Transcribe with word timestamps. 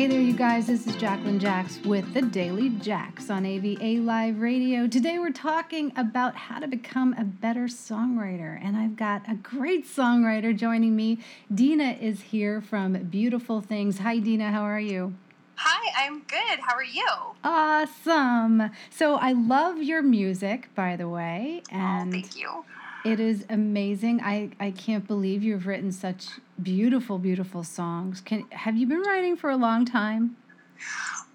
Hey 0.00 0.06
there, 0.06 0.18
you 0.18 0.32
guys. 0.32 0.66
This 0.66 0.86
is 0.86 0.96
Jacqueline 0.96 1.38
Jax 1.38 1.78
with 1.84 2.14
the 2.14 2.22
Daily 2.22 2.70
Jax 2.70 3.28
on 3.28 3.44
AVA 3.44 4.00
Live 4.00 4.40
Radio. 4.40 4.86
Today 4.86 5.18
we're 5.18 5.30
talking 5.30 5.92
about 5.94 6.34
how 6.34 6.58
to 6.58 6.66
become 6.66 7.14
a 7.18 7.24
better 7.24 7.64
songwriter, 7.64 8.58
and 8.64 8.78
I've 8.78 8.96
got 8.96 9.28
a 9.28 9.34
great 9.34 9.86
songwriter 9.86 10.56
joining 10.56 10.96
me. 10.96 11.18
Dina 11.54 11.98
is 12.00 12.22
here 12.22 12.62
from 12.62 12.94
Beautiful 13.10 13.60
Things. 13.60 13.98
Hi, 13.98 14.16
Dina. 14.16 14.50
How 14.50 14.62
are 14.62 14.80
you? 14.80 15.12
Hi, 15.56 16.06
I'm 16.06 16.20
good. 16.20 16.60
How 16.60 16.76
are 16.76 16.82
you? 16.82 17.06
Awesome. 17.44 18.70
So 18.88 19.16
I 19.16 19.32
love 19.32 19.82
your 19.82 20.00
music, 20.00 20.74
by 20.74 20.96
the 20.96 21.10
way, 21.10 21.60
oh, 21.70 21.76
and 21.76 22.08
oh, 22.08 22.12
thank 22.12 22.36
you. 22.38 22.64
It 23.04 23.20
is 23.20 23.44
amazing. 23.50 24.22
I, 24.22 24.50
I 24.58 24.70
can't 24.70 25.06
believe 25.06 25.42
you've 25.42 25.66
written 25.66 25.92
such 25.92 26.28
beautiful, 26.62 27.18
beautiful 27.18 27.62
songs. 27.62 28.20
Can 28.20 28.44
have 28.50 28.76
you 28.76 28.86
been 28.86 29.02
writing 29.02 29.36
for 29.36 29.50
a 29.50 29.56
long 29.56 29.84
time? 29.84 30.36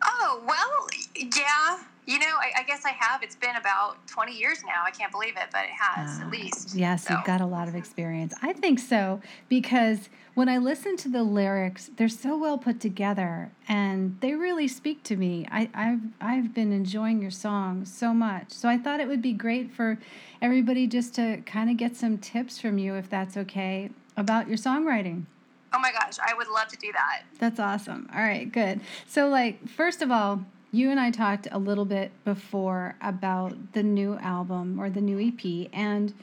Oh 0.04 0.44
well, 0.46 0.88
yeah. 1.16 1.80
You 2.08 2.20
know, 2.20 2.28
I, 2.28 2.60
I, 2.60 2.64
guess 2.64 2.86
I 2.86 2.92
have. 2.92 3.24
It's 3.24 3.36
been 3.36 3.56
about 3.56 4.06
20 4.06 4.38
years 4.38 4.64
now. 4.64 4.84
I 4.86 4.92
can't 4.92 5.12
believe 5.12 5.38
it, 5.38 5.48
but 5.52 5.64
it 5.64 5.72
has 5.72 6.20
uh, 6.20 6.26
at 6.26 6.32
least. 6.32 6.76
Yes, 6.76 7.08
so. 7.08 7.16
you've 7.16 7.26
got 7.26 7.42
a 7.42 7.46
lot 7.48 7.68
of 7.68 7.74
experience. 7.74 8.32
I 8.44 8.54
think 8.54 8.78
so 8.78 9.22
because 9.50 10.10
when 10.36 10.48
I 10.48 10.60
listen 10.60 10.98
to 10.98 11.10
the 11.10 11.24
lyrics, 11.24 11.90
they're 11.98 12.08
so 12.08 12.38
well 12.38 12.60
put 12.60 12.80
together 12.80 13.50
and 13.68 14.18
they 14.22 14.34
really 14.34 14.68
speak 14.68 15.02
to 15.04 15.16
me. 15.16 15.48
I, 15.50 15.70
I've, 15.74 16.02
I've 16.22 16.54
been 16.54 16.72
enjoying 16.72 17.24
your 17.24 17.32
songs 17.32 17.92
so 17.92 18.14
much. 18.14 18.52
So 18.52 18.70
I 18.70 18.78
thought 18.78 19.00
it 19.00 19.08
would 19.08 19.22
be 19.22 19.34
great 19.34 19.72
for 19.72 19.98
everybody 20.44 20.86
just 20.86 21.16
to 21.16 21.38
kind 21.46 21.72
of 21.72 21.78
get 21.78 21.96
some 21.96 22.20
tips 22.20 22.60
from 22.60 22.78
you, 22.78 22.94
if 22.96 23.10
that's 23.10 23.36
okay, 23.36 23.90
about 24.18 24.48
your 24.48 24.58
songwriting. 24.58 25.26
Oh 25.74 25.80
my 25.80 25.92
gosh, 25.92 26.18
I 26.26 26.34
would 26.34 26.48
love 26.48 26.68
to 26.70 26.78
do 26.78 26.92
that. 26.94 27.24
That's 27.40 27.60
awesome. 27.60 28.10
All 28.16 28.22
right, 28.22 28.50
good. 28.50 28.80
So, 29.08 29.28
like, 29.28 29.68
first 29.68 30.02
of 30.02 30.10
all, 30.12 30.46
you 30.72 30.92
and 30.92 31.00
I 31.00 31.12
talked 31.12 31.48
a 31.52 31.60
little 31.60 31.86
bit 31.86 32.12
before 32.24 32.96
about 33.02 33.74
the 33.74 33.84
new 33.84 34.16
album 34.18 34.80
or 34.80 34.90
the 34.90 35.02
new 35.02 35.20
EP 35.20 35.70
and 35.74 36.14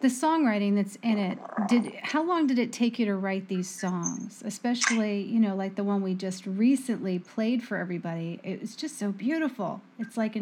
the 0.00 0.08
songwriting 0.08 0.74
that's 0.76 0.96
in 1.02 1.18
it. 1.18 1.38
Did 1.68 1.92
how 2.02 2.22
long 2.22 2.46
did 2.46 2.58
it 2.58 2.72
take 2.72 2.98
you 2.98 3.06
to 3.06 3.14
write 3.14 3.48
these 3.48 3.68
songs? 3.68 4.42
Especially, 4.44 5.22
you 5.22 5.38
know, 5.38 5.54
like 5.54 5.74
the 5.74 5.84
one 5.84 6.02
we 6.02 6.14
just 6.14 6.46
recently 6.46 7.18
played 7.18 7.62
for 7.62 7.76
everybody. 7.76 8.40
It 8.42 8.60
was 8.60 8.74
just 8.74 8.98
so 8.98 9.12
beautiful. 9.12 9.82
It's 9.98 10.16
like, 10.16 10.36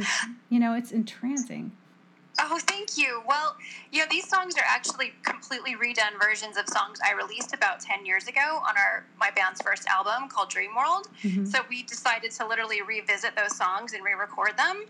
you 0.48 0.58
know, 0.58 0.74
it's 0.74 0.92
entrancing. 0.92 1.72
Oh, 2.40 2.58
thank 2.68 2.96
you. 2.96 3.22
Well, 3.26 3.56
you 3.90 4.00
know, 4.00 4.06
these 4.10 4.28
songs 4.28 4.56
are 4.56 4.64
actually 4.66 5.12
completely 5.24 5.74
redone 5.74 6.20
versions 6.20 6.56
of 6.56 6.68
songs 6.68 7.00
I 7.04 7.12
released 7.12 7.52
about 7.52 7.80
10 7.80 8.06
years 8.06 8.28
ago 8.28 8.60
on 8.68 8.76
our 8.76 9.04
my 9.18 9.30
band's 9.30 9.60
first 9.60 9.86
album 9.88 10.28
called 10.28 10.48
Dream 10.48 10.70
World. 10.76 11.08
Mm-hmm. 11.22 11.46
So 11.46 11.60
we 11.68 11.82
decided 11.82 12.30
to 12.32 12.46
literally 12.46 12.80
revisit 12.82 13.34
those 13.36 13.56
songs 13.56 13.92
and 13.92 14.04
re-record 14.04 14.56
them. 14.56 14.84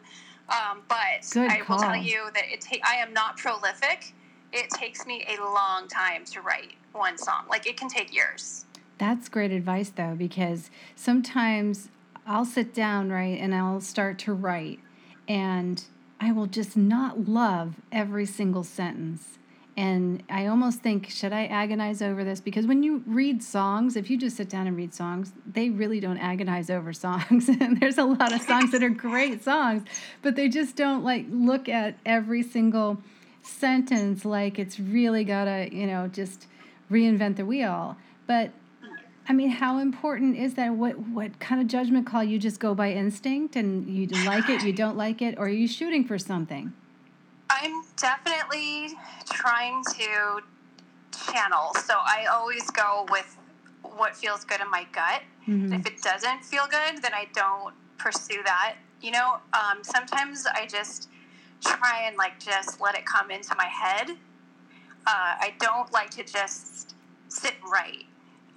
Um, 0.50 0.82
but 0.88 1.28
Good 1.32 1.50
I 1.50 1.60
call. 1.60 1.76
will 1.76 1.82
tell 1.82 1.96
you 1.96 2.28
that 2.34 2.44
it 2.50 2.60
ta- 2.60 2.86
I 2.86 2.96
am 2.96 3.12
not 3.12 3.36
prolific. 3.38 4.14
It 4.52 4.70
takes 4.70 5.06
me 5.06 5.26
a 5.28 5.42
long 5.42 5.88
time 5.88 6.24
to 6.26 6.40
write 6.40 6.74
one 6.92 7.16
song. 7.16 7.44
Like 7.48 7.66
it 7.66 7.76
can 7.76 7.88
take 7.88 8.14
years. 8.14 8.66
That's 8.98 9.28
great 9.28 9.52
advice 9.52 9.90
though 9.90 10.14
because 10.16 10.70
sometimes 10.96 11.88
I'll 12.26 12.44
sit 12.44 12.74
down, 12.74 13.10
right, 13.10 13.38
and 13.40 13.54
I'll 13.54 13.80
start 13.80 14.18
to 14.20 14.34
write 14.34 14.80
and 15.26 15.82
I 16.20 16.32
will 16.32 16.46
just 16.46 16.76
not 16.76 17.28
love 17.28 17.76
every 17.92 18.26
single 18.26 18.64
sentence. 18.64 19.38
And 19.76 20.24
I 20.28 20.46
almost 20.46 20.80
think, 20.80 21.08
should 21.08 21.32
I 21.32 21.44
agonize 21.46 22.02
over 22.02 22.24
this? 22.24 22.40
Because 22.40 22.66
when 22.66 22.82
you 22.82 23.04
read 23.06 23.44
songs, 23.44 23.94
if 23.94 24.10
you 24.10 24.18
just 24.18 24.36
sit 24.36 24.48
down 24.48 24.66
and 24.66 24.76
read 24.76 24.92
songs, 24.92 25.32
they 25.46 25.70
really 25.70 26.00
don't 26.00 26.18
agonize 26.18 26.68
over 26.68 26.92
songs. 26.92 27.48
and 27.60 27.78
there's 27.80 27.96
a 27.96 28.04
lot 28.04 28.32
of 28.32 28.42
songs 28.42 28.72
that 28.72 28.82
are 28.82 28.88
great 28.88 29.44
songs, 29.44 29.84
but 30.20 30.34
they 30.34 30.48
just 30.48 30.74
don't 30.74 31.04
like 31.04 31.26
look 31.30 31.68
at 31.68 31.96
every 32.04 32.42
single 32.42 33.00
sentence 33.42 34.24
like 34.24 34.58
it's 34.58 34.80
really 34.80 35.22
got 35.22 35.44
to, 35.44 35.68
you 35.72 35.86
know, 35.86 36.08
just 36.08 36.48
reinvent 36.90 37.36
the 37.36 37.46
wheel. 37.46 37.96
But 38.26 38.50
I 39.28 39.34
mean, 39.34 39.50
how 39.50 39.78
important 39.78 40.36
is 40.36 40.54
that? 40.54 40.72
What 40.74 40.98
what 40.98 41.38
kind 41.38 41.60
of 41.60 41.66
judgment 41.66 42.06
call 42.06 42.24
you 42.24 42.38
just 42.38 42.58
go 42.58 42.74
by 42.74 42.92
instinct 42.92 43.56
and 43.56 43.86
you 43.86 44.06
like 44.24 44.48
it, 44.48 44.62
you 44.62 44.72
don't 44.72 44.96
like 44.96 45.20
it, 45.20 45.36
or 45.38 45.44
are 45.44 45.48
you 45.48 45.68
shooting 45.68 46.04
for 46.04 46.18
something? 46.18 46.72
I'm 47.50 47.82
definitely 47.96 48.96
trying 49.30 49.82
to 49.96 50.40
channel. 51.30 51.74
So 51.84 51.94
I 51.94 52.26
always 52.32 52.70
go 52.70 53.06
with 53.10 53.36
what 53.82 54.16
feels 54.16 54.44
good 54.44 54.60
in 54.60 54.70
my 54.70 54.86
gut. 54.92 55.22
Mm-hmm. 55.46 55.74
If 55.74 55.86
it 55.86 56.00
doesn't 56.02 56.44
feel 56.44 56.64
good, 56.70 57.02
then 57.02 57.12
I 57.12 57.26
don't 57.34 57.74
pursue 57.98 58.42
that. 58.44 58.76
You 59.02 59.12
know, 59.12 59.36
um, 59.52 59.82
sometimes 59.82 60.46
I 60.46 60.66
just 60.66 61.10
try 61.62 62.04
and 62.06 62.16
like 62.16 62.40
just 62.40 62.80
let 62.80 62.96
it 62.96 63.04
come 63.04 63.30
into 63.30 63.54
my 63.56 63.66
head. 63.66 64.10
Uh, 65.06 65.34
I 65.40 65.54
don't 65.58 65.92
like 65.92 66.10
to 66.12 66.24
just 66.24 66.94
sit 67.28 67.54
write. 67.70 68.07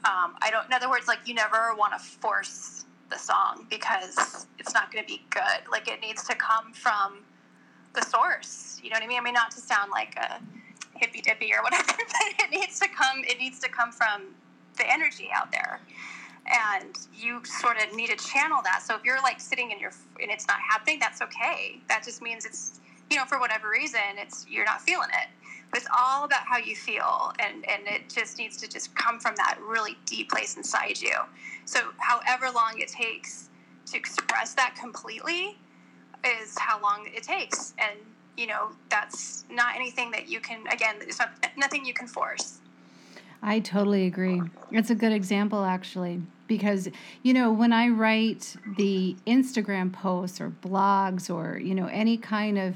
Um, 0.04 0.36
I 0.42 0.50
don't. 0.52 0.66
In 0.66 0.74
other 0.74 0.90
words, 0.90 1.08
like 1.08 1.20
you 1.26 1.34
never 1.34 1.76
want 1.78 1.94
to 1.94 2.00
force 2.00 2.86
the 3.10 3.18
song 3.18 3.68
because 3.70 4.48
it's 4.58 4.74
not 4.74 4.92
going 4.92 5.04
to 5.04 5.08
be 5.08 5.24
good. 5.30 5.70
Like 5.72 5.88
it 5.88 6.02
needs 6.02 6.24
to 6.28 6.36
come 6.36 6.74
from 6.74 7.20
the 7.94 8.02
source. 8.02 8.80
You 8.84 8.90
know 8.90 8.96
what 8.96 9.04
I 9.04 9.08
mean? 9.08 9.20
I 9.20 9.22
mean, 9.22 9.34
not 9.34 9.52
to 9.52 9.62
sound 9.62 9.92
like 9.92 10.16
a 10.18 10.42
hippy 10.98 11.22
dippy 11.22 11.54
or 11.54 11.62
whatever, 11.64 11.94
but 11.98 12.46
it 12.46 12.52
needs 12.52 12.80
to 12.80 12.88
come. 12.88 13.24
It 13.28 13.40
needs 13.40 13.60
to 13.60 13.70
come 13.70 13.92
from 13.92 14.34
the 14.78 14.92
energy 14.92 15.30
out 15.36 15.52
there, 15.52 15.80
and 16.48 16.98
you 17.14 17.44
sort 17.46 17.78
of 17.78 17.96
need 17.96 18.10
to 18.10 18.16
channel 18.18 18.62
that. 18.64 18.82
So 18.84 18.96
if 18.96 19.04
you're 19.04 19.22
like 19.22 19.40
sitting 19.40 19.72
in 19.72 19.80
your 19.80 19.92
and 20.22 20.32
it's 20.32 20.48
not 20.48 20.58
happening, 20.68 21.00
that's 21.00 21.22
okay. 21.22 21.82
That 21.90 22.04
just 22.04 22.22
means 22.22 22.46
it's 22.46 22.80
you 23.12 23.18
know 23.18 23.26
for 23.26 23.40
whatever 23.40 23.70
reason 23.70 24.02
it's 24.18 24.48
you're 24.50 24.66
not 24.66 24.82
feeling 24.82 25.10
it 25.10 25.28
it's 25.74 25.88
all 25.98 26.26
about 26.26 26.42
how 26.46 26.58
you 26.58 26.76
feel 26.76 27.32
and 27.40 27.66
and 27.70 27.88
it 27.88 28.10
just 28.10 28.38
needs 28.38 28.58
to 28.58 28.68
just 28.68 28.94
come 28.96 29.20
from 29.20 29.36
that 29.36 29.58
really 29.66 29.98
deep 30.06 30.30
place 30.30 30.58
inside 30.58 31.00
you. 31.00 31.16
So 31.66 31.80
however 31.98 32.50
long 32.54 32.74
it 32.78 32.90
takes 32.90 33.50
to 33.88 33.98
express 33.98 34.54
that 34.56 34.76
completely 34.80 35.58
is 36.26 36.58
how 36.58 36.82
long 36.82 37.08
it 37.14 37.24
takes. 37.24 37.74
And 37.80 37.98
you 38.38 38.48
know 38.48 38.70
that's 38.90 39.46
not 39.50 39.76
anything 39.76 40.12
that 40.12 40.28
you 40.28 40.40
can 40.40 40.66
again 40.68 40.96
it's 41.02 41.20
not, 41.20 41.32
nothing 41.58 41.86
you 41.86 41.94
can 41.94 42.08
force. 42.08 42.60
I 43.44 43.60
totally 43.60 44.06
agree. 44.06 44.42
It's 44.72 44.92
a 44.92 44.96
good 44.96 45.12
example 45.12 45.64
actually 45.64 46.22
because 46.48 46.90
you 47.24 47.34
know 47.34 47.50
when 47.50 47.72
i 47.72 47.88
write 47.88 48.58
the 48.76 49.16
instagram 49.26 49.94
posts 49.94 50.42
or 50.42 50.50
blogs 50.50 51.34
or 51.34 51.58
you 51.58 51.74
know 51.74 51.86
any 51.86 52.18
kind 52.18 52.60
of 52.60 52.76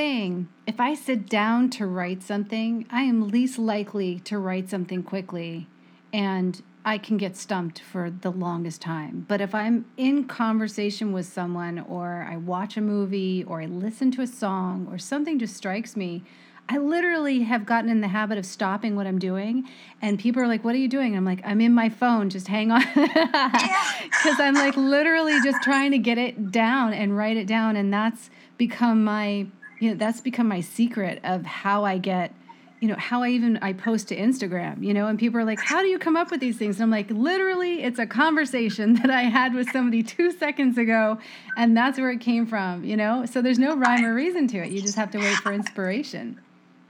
thing. 0.00 0.48
If 0.66 0.80
I 0.80 0.94
sit 0.94 1.28
down 1.28 1.68
to 1.76 1.84
write 1.84 2.22
something, 2.22 2.86
I 2.90 3.02
am 3.02 3.28
least 3.28 3.58
likely 3.58 4.20
to 4.20 4.38
write 4.38 4.70
something 4.70 5.02
quickly 5.02 5.66
and 6.10 6.62
I 6.86 6.96
can 6.96 7.18
get 7.18 7.36
stumped 7.36 7.80
for 7.80 8.10
the 8.10 8.30
longest 8.30 8.80
time. 8.80 9.26
But 9.28 9.42
if 9.42 9.54
I'm 9.54 9.84
in 9.98 10.24
conversation 10.24 11.12
with 11.12 11.26
someone 11.26 11.80
or 11.80 12.26
I 12.26 12.38
watch 12.38 12.78
a 12.78 12.80
movie 12.80 13.44
or 13.44 13.60
I 13.60 13.66
listen 13.66 14.10
to 14.12 14.22
a 14.22 14.26
song 14.26 14.88
or 14.90 14.96
something 14.96 15.38
just 15.38 15.54
strikes 15.54 15.98
me, 15.98 16.24
I 16.66 16.78
literally 16.78 17.42
have 17.42 17.66
gotten 17.66 17.90
in 17.90 18.00
the 18.00 18.08
habit 18.08 18.38
of 18.38 18.46
stopping 18.46 18.96
what 18.96 19.06
I'm 19.06 19.18
doing. 19.18 19.68
And 20.00 20.18
people 20.18 20.40
are 20.40 20.46
like, 20.46 20.64
What 20.64 20.74
are 20.74 20.78
you 20.78 20.88
doing? 20.88 21.14
I'm 21.14 21.26
like, 21.26 21.42
I'm 21.44 21.60
in 21.60 21.74
my 21.74 21.90
phone. 21.90 22.30
Just 22.30 22.48
hang 22.48 22.70
on. 22.70 22.80
Because 22.94 24.40
I'm 24.40 24.54
like 24.54 24.78
literally 24.78 25.38
just 25.44 25.62
trying 25.62 25.90
to 25.90 25.98
get 25.98 26.16
it 26.16 26.50
down 26.50 26.94
and 26.94 27.18
write 27.18 27.36
it 27.36 27.46
down. 27.46 27.76
And 27.76 27.92
that's 27.92 28.30
become 28.56 29.04
my 29.04 29.46
you 29.80 29.90
know 29.90 29.96
that's 29.96 30.20
become 30.20 30.46
my 30.46 30.60
secret 30.60 31.20
of 31.24 31.44
how 31.44 31.84
i 31.84 31.98
get 31.98 32.32
you 32.80 32.88
know 32.88 32.96
how 32.96 33.22
i 33.22 33.28
even 33.28 33.58
i 33.58 33.72
post 33.72 34.08
to 34.08 34.16
instagram 34.16 34.82
you 34.82 34.94
know 34.94 35.06
and 35.06 35.18
people 35.18 35.38
are 35.38 35.44
like 35.44 35.60
how 35.60 35.82
do 35.82 35.88
you 35.88 35.98
come 35.98 36.16
up 36.16 36.30
with 36.30 36.40
these 36.40 36.56
things? 36.56 36.76
And 36.76 36.84
i'm 36.84 36.90
like 36.90 37.10
literally 37.10 37.82
it's 37.82 37.98
a 37.98 38.06
conversation 38.06 38.94
that 39.02 39.10
i 39.10 39.22
had 39.22 39.54
with 39.54 39.68
somebody 39.70 40.02
two 40.02 40.30
seconds 40.30 40.78
ago 40.78 41.18
and 41.56 41.76
that's 41.76 41.98
where 41.98 42.10
it 42.10 42.20
came 42.20 42.46
from 42.46 42.70
you 42.84 42.96
know? 42.96 43.26
So 43.26 43.42
there's 43.42 43.58
no 43.58 43.76
rhyme 43.76 44.04
or 44.04 44.14
reason 44.14 44.46
to 44.48 44.58
it. 44.58 44.70
You 44.70 44.80
just 44.80 44.96
have 44.96 45.10
to 45.12 45.18
wait 45.18 45.36
for 45.36 45.52
inspiration. 45.52 46.40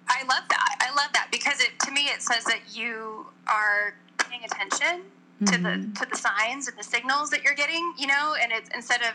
I 0.09 0.23
love 0.23 0.45
that. 0.49 0.77
I 0.81 0.95
love 0.95 1.13
that 1.13 1.29
because 1.31 1.61
it 1.61 1.79
to 1.85 1.93
me 1.93 2.03
it 2.03 2.23
says 2.23 2.45
that 2.45 2.61
you 2.73 3.27
are 3.47 3.95
paying 4.19 4.43
attention 4.45 5.03
to 5.47 5.53
mm-hmm. 5.53 5.93
the 5.93 6.01
to 6.01 6.11
the 6.11 6.17
signs 6.17 6.69
and 6.69 6.79
the 6.79 6.85
signals 6.85 7.31
that 7.31 7.43
you're 7.43 7.55
getting 7.55 7.93
you 7.99 8.07
know? 8.07 8.35
And 8.41 8.53
it's 8.53 8.71
instead 8.75 9.03
of 9.03 9.13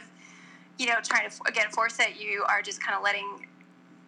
you 0.77 0.87
know 0.87 0.95
trying 1.03 1.29
to 1.29 1.35
again 1.47 1.69
force 1.71 1.99
it 1.99 2.19
you 2.19 2.43
are 2.47 2.61
just 2.61 2.83
kind 2.83 2.97
of 2.97 3.03
letting 3.03 3.47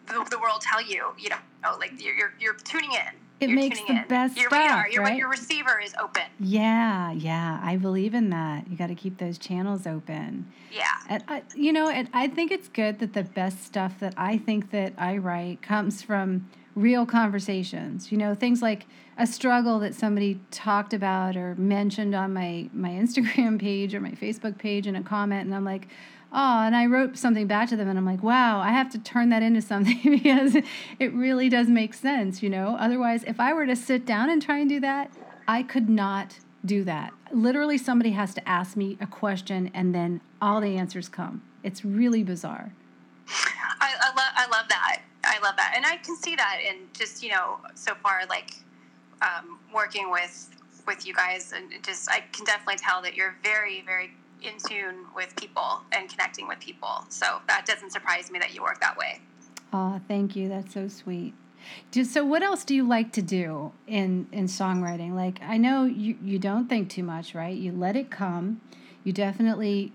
the, 0.08 0.26
the 0.30 0.38
world 0.38 0.60
tell 0.60 0.82
you, 0.82 1.06
you 1.18 1.28
know, 1.28 1.36
oh, 1.64 1.76
like 1.78 1.92
you're, 2.02 2.14
you're, 2.14 2.32
you're 2.40 2.54
tuning 2.54 2.92
in. 2.92 3.14
It 3.40 3.50
you're 3.50 3.56
makes 3.56 3.80
the 3.80 3.92
in. 3.92 4.04
best 4.08 4.36
your 4.36 4.50
stuff, 4.50 4.60
radar, 4.60 4.90
your, 4.90 5.02
right? 5.04 5.16
your 5.16 5.28
receiver 5.28 5.80
is 5.80 5.94
open. 6.00 6.22
Yeah, 6.40 7.12
yeah, 7.12 7.60
I 7.62 7.76
believe 7.76 8.14
in 8.14 8.30
that. 8.30 8.68
You 8.68 8.76
got 8.76 8.88
to 8.88 8.96
keep 8.96 9.18
those 9.18 9.38
channels 9.38 9.86
open. 9.86 10.52
Yeah, 10.72 10.84
and 11.08 11.22
I, 11.28 11.42
you 11.54 11.72
know, 11.72 11.88
and 11.88 12.08
I 12.12 12.26
think 12.26 12.50
it's 12.50 12.68
good 12.68 12.98
that 12.98 13.12
the 13.12 13.22
best 13.22 13.64
stuff 13.64 14.00
that 14.00 14.14
I 14.16 14.38
think 14.38 14.72
that 14.72 14.92
I 14.98 15.18
write 15.18 15.62
comes 15.62 16.02
from 16.02 16.48
real 16.74 17.06
conversations. 17.06 18.10
You 18.10 18.18
know, 18.18 18.34
things 18.34 18.60
like 18.60 18.86
a 19.16 19.26
struggle 19.26 19.78
that 19.80 19.94
somebody 19.94 20.40
talked 20.50 20.92
about 20.92 21.36
or 21.36 21.54
mentioned 21.54 22.16
on 22.16 22.32
my 22.32 22.68
my 22.72 22.90
Instagram 22.90 23.60
page 23.60 23.94
or 23.94 24.00
my 24.00 24.12
Facebook 24.12 24.58
page 24.58 24.88
in 24.88 24.96
a 24.96 25.02
comment, 25.02 25.46
and 25.46 25.54
I'm 25.54 25.64
like, 25.64 25.86
oh, 26.32 26.62
and 26.62 26.76
I 26.76 26.86
wrote 26.86 27.16
something 27.16 27.46
back 27.46 27.68
to 27.70 27.76
them, 27.76 27.88
and 27.88 27.98
I'm 27.98 28.04
like, 28.04 28.22
wow, 28.22 28.60
I 28.60 28.70
have 28.70 28.90
to 28.90 28.98
turn 28.98 29.28
that 29.30 29.42
into 29.42 29.62
something 29.72 30.00
because 30.02 30.56
it 30.98 31.12
really 31.12 31.48
does 31.48 31.68
make 31.68 31.94
sense. 31.94 32.42
You 32.42 32.50
know, 32.50 32.76
otherwise, 32.78 33.24
if 33.24 33.40
I 33.40 33.52
were 33.52 33.66
to 33.66 33.76
sit 33.76 34.04
down 34.06 34.30
and 34.30 34.42
try 34.42 34.58
and 34.58 34.68
do 34.68 34.80
that, 34.80 35.10
I 35.46 35.62
could 35.62 35.88
not 35.88 36.38
do 36.64 36.84
that. 36.84 37.12
Literally, 37.32 37.78
somebody 37.78 38.10
has 38.10 38.34
to 38.34 38.48
ask 38.48 38.76
me 38.76 38.96
a 39.00 39.06
question, 39.06 39.70
and 39.74 39.94
then 39.94 40.20
all 40.40 40.60
the 40.60 40.76
answers 40.76 41.08
come. 41.08 41.42
It's 41.62 41.84
really 41.84 42.22
bizarre. 42.22 42.72
I, 43.80 43.94
I, 44.00 44.08
lo- 44.16 44.34
I 44.34 44.46
love 44.48 44.68
that. 44.68 45.02
I 45.24 45.38
love 45.40 45.56
that. 45.56 45.74
And 45.76 45.84
I 45.84 45.96
can 45.96 46.16
see 46.16 46.36
that 46.36 46.58
in 46.66 46.76
just, 46.94 47.22
you 47.22 47.30
know, 47.30 47.58
so 47.74 47.94
far, 47.96 48.22
like 48.28 48.54
um, 49.22 49.58
working 49.74 50.10
with 50.10 50.50
with 50.86 51.06
you 51.06 51.12
guys 51.12 51.52
and 51.54 51.70
just 51.84 52.10
I 52.10 52.20
can 52.32 52.46
definitely 52.46 52.76
tell 52.76 53.02
that 53.02 53.14
you're 53.14 53.36
very, 53.42 53.82
very 53.82 54.10
in 54.42 54.54
tune 54.68 55.06
with 55.14 55.34
people 55.36 55.82
and 55.92 56.08
connecting 56.08 56.48
with 56.48 56.60
people. 56.60 57.04
So 57.08 57.40
that 57.46 57.66
doesn't 57.66 57.90
surprise 57.90 58.30
me 58.30 58.38
that 58.38 58.54
you 58.54 58.62
work 58.62 58.80
that 58.80 58.96
way. 58.96 59.20
Oh, 59.72 60.00
thank 60.08 60.36
you. 60.36 60.48
That's 60.48 60.72
so 60.74 60.88
sweet. 60.88 61.34
So 62.04 62.24
what 62.24 62.42
else 62.42 62.64
do 62.64 62.74
you 62.74 62.86
like 62.86 63.12
to 63.12 63.22
do 63.22 63.72
in 63.86 64.28
in 64.32 64.46
songwriting? 64.46 65.14
Like 65.14 65.40
I 65.42 65.56
know 65.56 65.84
you 65.84 66.16
you 66.22 66.38
don't 66.38 66.68
think 66.68 66.88
too 66.88 67.02
much, 67.02 67.34
right? 67.34 67.56
You 67.56 67.72
let 67.72 67.96
it 67.96 68.10
come. 68.10 68.60
You 69.04 69.12
definitely 69.12 69.92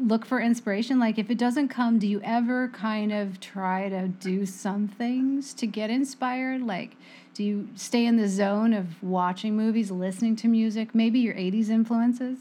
look 0.00 0.26
for 0.26 0.40
inspiration 0.40 0.98
like 0.98 1.16
if 1.18 1.30
it 1.30 1.38
doesn't 1.38 1.68
come 1.68 1.98
do 1.98 2.08
you 2.08 2.20
ever 2.24 2.68
kind 2.68 3.12
of 3.12 3.38
try 3.38 3.88
to 3.88 4.08
do 4.08 4.44
some 4.44 4.88
things 4.88 5.54
to 5.54 5.66
get 5.66 5.90
inspired 5.90 6.60
like 6.60 6.96
do 7.34 7.44
you 7.44 7.68
stay 7.76 8.04
in 8.04 8.16
the 8.16 8.26
zone 8.26 8.72
of 8.72 9.00
watching 9.02 9.56
movies 9.56 9.90
listening 9.90 10.34
to 10.34 10.48
music 10.48 10.92
maybe 10.92 11.20
your 11.20 11.34
80s 11.34 11.68
influences 11.68 12.38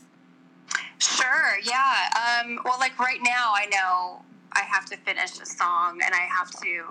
sure 0.99 1.59
yeah 1.63 2.43
um, 2.43 2.59
well 2.65 2.79
like 2.79 2.97
right 2.99 3.19
now 3.23 3.51
i 3.55 3.65
know 3.67 4.23
i 4.53 4.61
have 4.61 4.85
to 4.85 4.97
finish 4.97 5.39
a 5.41 5.45
song 5.45 5.99
and 6.05 6.13
i 6.13 6.27
have 6.37 6.49
to 6.51 6.83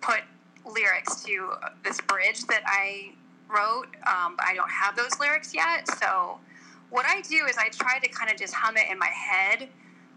put 0.00 0.20
lyrics 0.64 1.22
to 1.22 1.50
this 1.84 2.00
bridge 2.02 2.42
that 2.46 2.62
i 2.66 3.12
wrote 3.48 3.88
um, 4.06 4.36
but 4.36 4.46
i 4.46 4.54
don't 4.54 4.70
have 4.70 4.96
those 4.96 5.18
lyrics 5.20 5.54
yet 5.54 5.88
so 5.98 6.38
what 6.92 7.06
I 7.06 7.22
do 7.22 7.46
is 7.48 7.56
I 7.56 7.70
try 7.70 7.98
to 7.98 8.08
kind 8.08 8.30
of 8.30 8.36
just 8.36 8.52
hum 8.52 8.76
it 8.76 8.84
in 8.90 8.98
my 8.98 9.08
head 9.08 9.68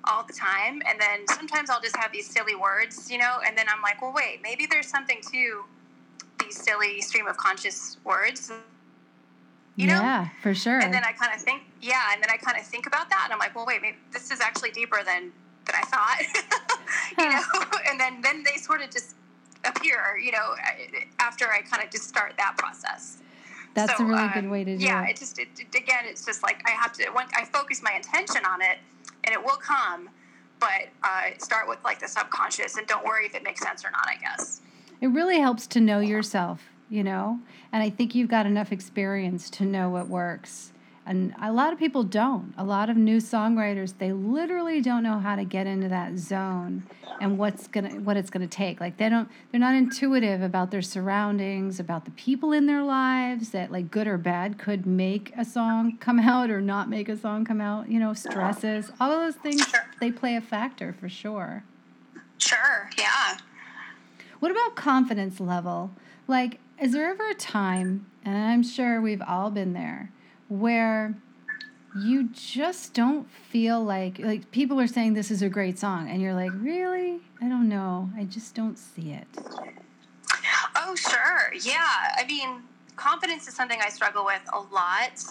all 0.03 0.25
the 0.27 0.33
time. 0.33 0.81
And 0.87 0.99
then 0.99 1.25
sometimes 1.29 1.69
I'll 1.69 1.81
just 1.81 1.95
have 1.95 2.11
these 2.11 2.29
silly 2.29 2.53
words, 2.53 3.09
you 3.09 3.17
know, 3.17 3.37
and 3.47 3.57
then 3.57 3.65
I'm 3.73 3.81
like, 3.81 4.01
well, 4.01 4.13
wait, 4.13 4.39
maybe 4.43 4.67
there's 4.69 4.87
something 4.87 5.19
to 5.31 5.63
these 6.43 6.61
silly 6.61 6.99
stream 7.01 7.27
of 7.27 7.37
conscious 7.37 7.97
words. 8.03 8.51
You 9.75 9.87
know? 9.87 10.01
Yeah, 10.01 10.29
for 10.41 10.53
sure. 10.53 10.79
And 10.79 10.93
then 10.93 11.03
I 11.03 11.11
kind 11.11 11.33
of 11.35 11.41
think, 11.41 11.63
yeah, 11.81 12.13
and 12.13 12.23
then 12.23 12.29
I 12.29 12.37
kind 12.37 12.57
of 12.57 12.65
think 12.65 12.87
about 12.87 13.09
that, 13.09 13.23
and 13.25 13.33
I'm 13.33 13.39
like, 13.39 13.55
well, 13.55 13.65
wait, 13.65 13.81
maybe 13.81 13.97
this 14.13 14.31
is 14.31 14.39
actually 14.39 14.71
deeper 14.71 15.03
than 15.03 15.31
than 15.65 15.75
I 15.75 15.85
thought, 15.85 16.19
you 17.17 17.29
know. 17.29 17.79
and 17.89 17.99
then 17.99 18.21
then 18.21 18.43
they 18.43 18.57
sort 18.57 18.81
of 18.81 18.89
just 18.89 19.15
appear, 19.65 20.17
you 20.17 20.31
know, 20.31 20.55
after 21.19 21.47
I 21.51 21.61
kind 21.61 21.83
of 21.83 21.91
just 21.91 22.07
start 22.07 22.33
that 22.37 22.55
process. 22.57 23.17
That's 23.73 23.97
so, 23.97 24.05
a 24.05 24.07
really 24.07 24.21
um, 24.21 24.31
good 24.33 24.49
way 24.49 24.63
to 24.63 24.77
do 24.77 24.83
yeah, 24.83 25.01
it. 25.01 25.03
Yeah, 25.03 25.09
it 25.09 25.17
just 25.17 25.39
it, 25.39 25.47
again, 25.75 26.05
it's 26.05 26.25
just 26.25 26.41
like 26.43 26.63
I 26.65 26.71
have 26.71 26.93
to 26.93 27.09
when 27.11 27.25
I 27.35 27.43
focus 27.45 27.81
my 27.83 27.91
intention 27.95 28.45
on 28.45 28.61
it, 28.61 28.77
and 29.23 29.33
it 29.33 29.43
will 29.43 29.57
come. 29.57 30.09
But 30.57 30.87
uh, 31.03 31.37
start 31.37 31.67
with 31.67 31.79
like 31.83 31.99
the 31.99 32.07
subconscious, 32.07 32.77
and 32.77 32.87
don't 32.87 33.05
worry 33.05 33.25
if 33.25 33.35
it 33.35 33.43
makes 33.43 33.61
sense 33.61 33.83
or 33.83 33.91
not. 33.91 34.07
I 34.07 34.15
guess 34.15 34.61
it 35.01 35.07
really 35.07 35.39
helps 35.39 35.67
to 35.67 35.81
know 35.81 35.99
yourself, 35.99 36.61
you 36.89 37.03
know, 37.03 37.39
and 37.71 37.81
I 37.83 37.89
think 37.89 38.15
you've 38.15 38.29
got 38.29 38.45
enough 38.45 38.71
experience 38.71 39.49
to 39.51 39.65
know 39.65 39.89
what 39.89 40.07
works. 40.07 40.71
And 41.07 41.35
a 41.39 41.51
lot 41.51 41.71
of 41.71 41.77
people 41.77 42.03
don't. 42.03 42.53
A 42.57 42.63
lot 42.63 42.89
of 42.89 42.97
new 42.97 43.17
songwriters 43.17 43.95
they 43.99 44.11
literally 44.11 44.81
don't 44.81 45.03
know 45.03 45.19
how 45.19 45.35
to 45.35 45.45
get 45.45 45.67
into 45.67 45.87
that 45.89 46.17
zone 46.17 46.83
and 47.21 47.37
what's 47.37 47.67
gonna 47.67 47.99
what 47.99 48.17
it's 48.17 48.31
gonna 48.31 48.47
take. 48.47 48.81
Like 48.81 48.97
they 48.97 49.09
don't 49.09 49.29
they're 49.51 49.59
not 49.59 49.75
intuitive 49.75 50.41
about 50.41 50.71
their 50.71 50.81
surroundings 50.81 51.79
about 51.79 52.05
the 52.05 52.11
people 52.11 52.51
in 52.51 52.65
their 52.65 52.81
lives 52.81 53.51
that 53.51 53.71
like 53.71 53.91
good 53.91 54.07
or 54.07 54.17
bad 54.17 54.57
could 54.57 54.87
make 54.87 55.31
a 55.37 55.45
song 55.45 55.97
come 55.99 56.19
out 56.19 56.49
or 56.49 56.59
not 56.59 56.89
make 56.89 57.07
a 57.07 57.17
song 57.17 57.45
come 57.45 57.61
out 57.61 57.87
you 57.87 57.99
know 57.99 58.15
stresses. 58.15 58.91
All 58.99 59.11
of 59.11 59.19
those 59.19 59.35
things 59.41 59.61
sure. 59.67 59.85
they 59.99 60.11
play 60.11 60.35
a 60.35 60.41
factor 60.41 60.91
for 60.91 61.07
sure. 61.07 61.63
Sure 62.39 62.89
yeah. 62.97 63.37
What 64.39 64.49
about 64.49 64.75
confidence 64.75 65.39
level? 65.39 65.91
Like 66.27 66.59
is 66.79 66.91
there 66.91 67.09
ever 67.09 67.29
a 67.29 67.35
time 67.35 68.05
and 68.23 68.37
i'm 68.37 68.63
sure 68.63 69.01
we've 69.01 69.21
all 69.21 69.49
been 69.49 69.73
there 69.73 70.11
where 70.47 71.15
you 71.95 72.29
just 72.33 72.93
don't 72.93 73.29
feel 73.31 73.81
like 73.81 74.19
like 74.19 74.51
people 74.51 74.79
are 74.79 74.87
saying 74.87 75.13
this 75.13 75.31
is 75.31 75.41
a 75.41 75.49
great 75.49 75.79
song 75.79 76.09
and 76.09 76.21
you're 76.21 76.33
like 76.33 76.51
really? 76.55 77.19
I 77.41 77.47
don't 77.47 77.69
know. 77.69 78.09
I 78.17 78.25
just 78.25 78.53
don't 78.53 78.77
see 78.77 79.11
it. 79.11 79.27
Oh 80.75 80.95
sure. 80.95 81.53
Yeah. 81.61 81.79
I 82.17 82.25
mean 82.27 82.63
confidence 82.95 83.47
is 83.47 83.53
something 83.53 83.79
i 83.81 83.89
struggle 83.89 84.25
with 84.25 84.41
a 84.53 84.59
lot. 84.59 85.23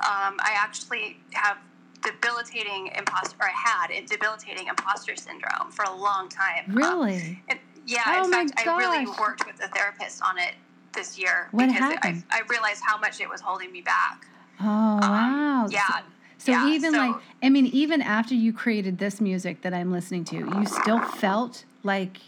Um, 0.00 0.36
i 0.40 0.54
actually 0.56 1.18
have 1.32 1.58
debilitating 2.02 2.90
imposter 2.96 3.36
or 3.40 3.48
i 3.48 3.52
had 3.52 3.90
a 3.90 4.04
debilitating 4.06 4.66
imposter 4.68 5.14
syndrome 5.14 5.70
for 5.70 5.84
a 5.84 5.94
long 5.94 6.28
time. 6.28 6.64
Really? 6.74 7.40
um, 7.50 7.58
yeah 7.86 8.02
oh 8.06 8.24
in 8.24 8.30
fact 8.30 8.52
i 8.58 8.76
really 8.76 9.06
worked 9.18 9.46
with 9.46 9.58
a 9.64 9.68
therapist 9.68 10.20
on 10.22 10.38
it 10.38 10.52
this 10.92 11.18
year 11.18 11.48
what 11.52 11.66
because 11.66 11.80
happened? 11.80 12.24
I, 12.30 12.38
I 12.38 12.42
realized 12.48 12.82
how 12.84 12.98
much 12.98 13.20
it 13.20 13.28
was 13.28 13.40
holding 13.40 13.70
me 13.72 13.80
back 13.80 14.26
Oh 14.62 14.66
um, 14.66 15.00
wow! 15.00 15.68
Yeah. 15.70 16.00
So, 16.38 16.52
yeah, 16.52 16.68
even 16.68 16.92
so, 16.92 16.98
like 16.98 17.16
I 17.42 17.48
mean, 17.48 17.66
even 17.66 18.02
after 18.02 18.34
you 18.34 18.52
created 18.52 18.98
this 18.98 19.20
music 19.20 19.62
that 19.62 19.74
I'm 19.74 19.90
listening 19.90 20.24
to, 20.26 20.36
you 20.36 20.66
still 20.66 21.00
felt 21.00 21.64
like 21.82 22.18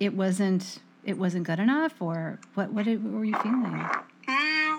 it 0.00 0.14
wasn't 0.14 0.80
it 1.04 1.18
wasn't 1.18 1.46
good 1.46 1.58
enough, 1.58 2.00
or 2.00 2.38
what? 2.54 2.72
What, 2.72 2.84
did, 2.86 3.02
what 3.02 3.12
were 3.12 3.24
you 3.24 3.36
feeling? 3.38 3.86
Mm, 4.26 4.78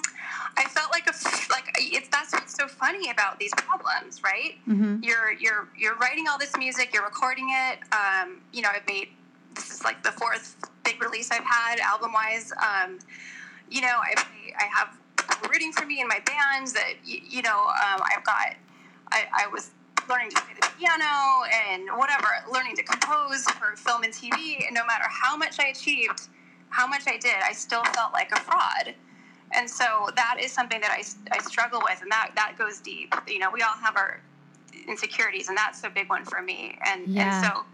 I 0.57 0.63
felt 0.69 0.91
like 0.91 1.07
a 1.07 1.13
like 1.51 1.75
it's 1.77 2.09
that's 2.09 2.33
what's 2.33 2.55
so 2.55 2.67
funny 2.67 3.09
about 3.09 3.39
these 3.39 3.53
problems, 3.55 4.21
right? 4.23 4.55
Mm-hmm. 4.67 5.03
You're 5.03 5.33
you're 5.33 5.67
you're 5.77 5.95
writing 5.95 6.25
all 6.29 6.37
this 6.37 6.55
music, 6.57 6.93
you're 6.93 7.05
recording 7.05 7.47
it. 7.51 7.79
Um, 7.91 8.41
you 8.53 8.61
know, 8.61 8.69
I've 8.71 8.87
made 8.87 9.09
this 9.55 9.71
is 9.71 9.83
like 9.83 10.03
the 10.03 10.11
fourth 10.11 10.55
big 11.77 11.87
release 11.87 12.11
I've 12.11 12.11
had 12.11 12.13
album 12.13 12.13
wise. 12.13 12.51
Um, 12.51 12.99
you 13.69 13.81
know, 13.81 13.97
I 14.01 14.13
I 14.59 14.65
have 14.75 14.97
rooting 15.49 15.71
for 15.71 15.85
me 15.85 16.01
in 16.01 16.07
my 16.07 16.19
bands 16.25 16.73
that 16.73 16.93
you, 17.05 17.19
you 17.29 17.41
know 17.41 17.59
um, 17.59 18.01
I've 18.15 18.23
got 18.23 18.55
I, 19.11 19.25
I 19.33 19.47
was 19.47 19.71
learning 20.09 20.29
to 20.31 20.41
play 20.41 20.53
the 20.61 20.69
piano 20.77 21.45
and 21.69 21.89
whatever 21.97 22.27
learning 22.51 22.75
to 22.77 22.83
compose 22.83 23.43
for 23.43 23.75
film 23.75 24.03
and 24.03 24.13
TV 24.13 24.65
and 24.65 24.73
no 24.73 24.85
matter 24.85 25.05
how 25.09 25.37
much 25.37 25.59
I 25.59 25.67
achieved 25.67 26.29
how 26.69 26.87
much 26.87 27.03
I 27.07 27.17
did 27.17 27.35
I 27.43 27.53
still 27.53 27.83
felt 27.85 28.13
like 28.13 28.31
a 28.31 28.39
fraud 28.39 28.95
and 29.51 29.69
so 29.69 30.09
that 30.15 30.37
is 30.41 30.51
something 30.51 30.81
that 30.81 30.91
I, 30.91 31.03
I 31.31 31.39
struggle 31.39 31.81
with 31.83 32.01
and 32.01 32.11
that 32.11 32.31
that 32.35 32.55
goes 32.57 32.79
deep 32.81 33.15
you 33.27 33.39
know 33.39 33.49
we 33.51 33.61
all 33.63 33.77
have 33.81 33.97
our 33.97 34.21
insecurities 34.87 35.49
and 35.49 35.57
that's 35.57 35.83
a 35.83 35.89
big 35.89 36.09
one 36.09 36.25
for 36.25 36.41
me 36.41 36.77
and 36.85 37.07
yeah. 37.07 37.41
and 37.41 37.45
so 37.47 37.65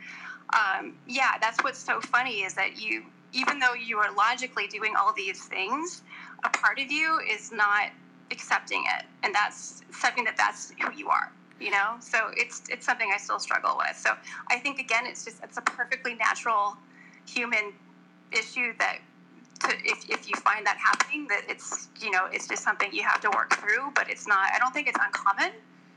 um, 0.58 0.96
yeah 1.08 1.34
that's 1.42 1.64
what's 1.64 1.80
so 1.80 2.02
funny 2.02 2.44
is 2.44 2.54
that 2.54 2.82
you 2.82 3.04
even 3.34 3.60
though 3.60 3.74
you 3.74 3.98
are 3.98 4.14
logically 4.16 4.68
doing 4.68 4.94
all 5.00 5.14
these 5.16 5.46
things 5.46 6.02
a 6.44 6.50
part 6.50 6.80
of 6.80 6.92
you 6.92 7.20
is 7.30 7.52
not 7.52 7.90
accepting 8.32 8.84
it. 8.98 9.06
And 9.24 9.34
that's 9.36 9.84
something 9.92 10.24
that 10.24 10.38
that's 10.38 10.72
who 10.82 10.92
you 10.94 11.10
are 11.10 11.32
you 11.60 11.70
know? 11.70 11.96
So 12.00 12.32
it's 12.36 12.64
it's 12.70 12.86
something 12.86 13.12
i 13.14 13.18
still 13.18 13.40
struggle 13.40 13.76
with. 13.78 13.96
So 13.96 14.14
i 14.50 14.58
think 14.58 14.80
again 14.80 15.04
it's 15.06 15.24
just 15.24 15.44
it's 15.44 15.58
a 15.58 15.62
perfectly 15.62 16.16
natural 16.16 16.76
human 17.28 17.74
issue 18.32 18.74
that 18.80 18.98
to, 19.62 19.70
if, 19.84 20.10
if 20.10 20.28
you 20.28 20.34
find 20.42 20.66
that 20.66 20.78
happening 20.78 21.28
that 21.28 21.42
it's 21.48 21.90
you 22.02 22.10
know 22.10 22.28
it's 22.32 22.48
just 22.48 22.64
something 22.64 22.90
you 22.92 23.04
have 23.04 23.22
to 23.22 23.30
work 23.30 23.54
through 23.60 23.92
but 23.94 24.10
it's 24.10 24.28
not 24.28 24.50
i 24.54 24.60
don't 24.60 24.74
think 24.74 24.88
it's 24.88 24.98
uncommon 25.04 25.52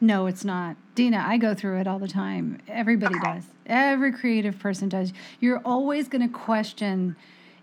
no 0.06 0.26
it's 0.26 0.44
not 0.44 0.76
dina 0.94 1.24
i 1.26 1.36
go 1.36 1.54
through 1.54 1.78
it 1.80 1.86
all 1.86 1.98
the 1.98 2.08
time 2.08 2.60
everybody 2.68 3.16
okay. 3.16 3.34
does 3.34 3.44
every 3.66 4.12
creative 4.12 4.58
person 4.58 4.88
does 4.88 5.12
you're 5.40 5.60
always 5.64 6.08
going 6.08 6.22
to 6.22 6.32
question 6.32 7.16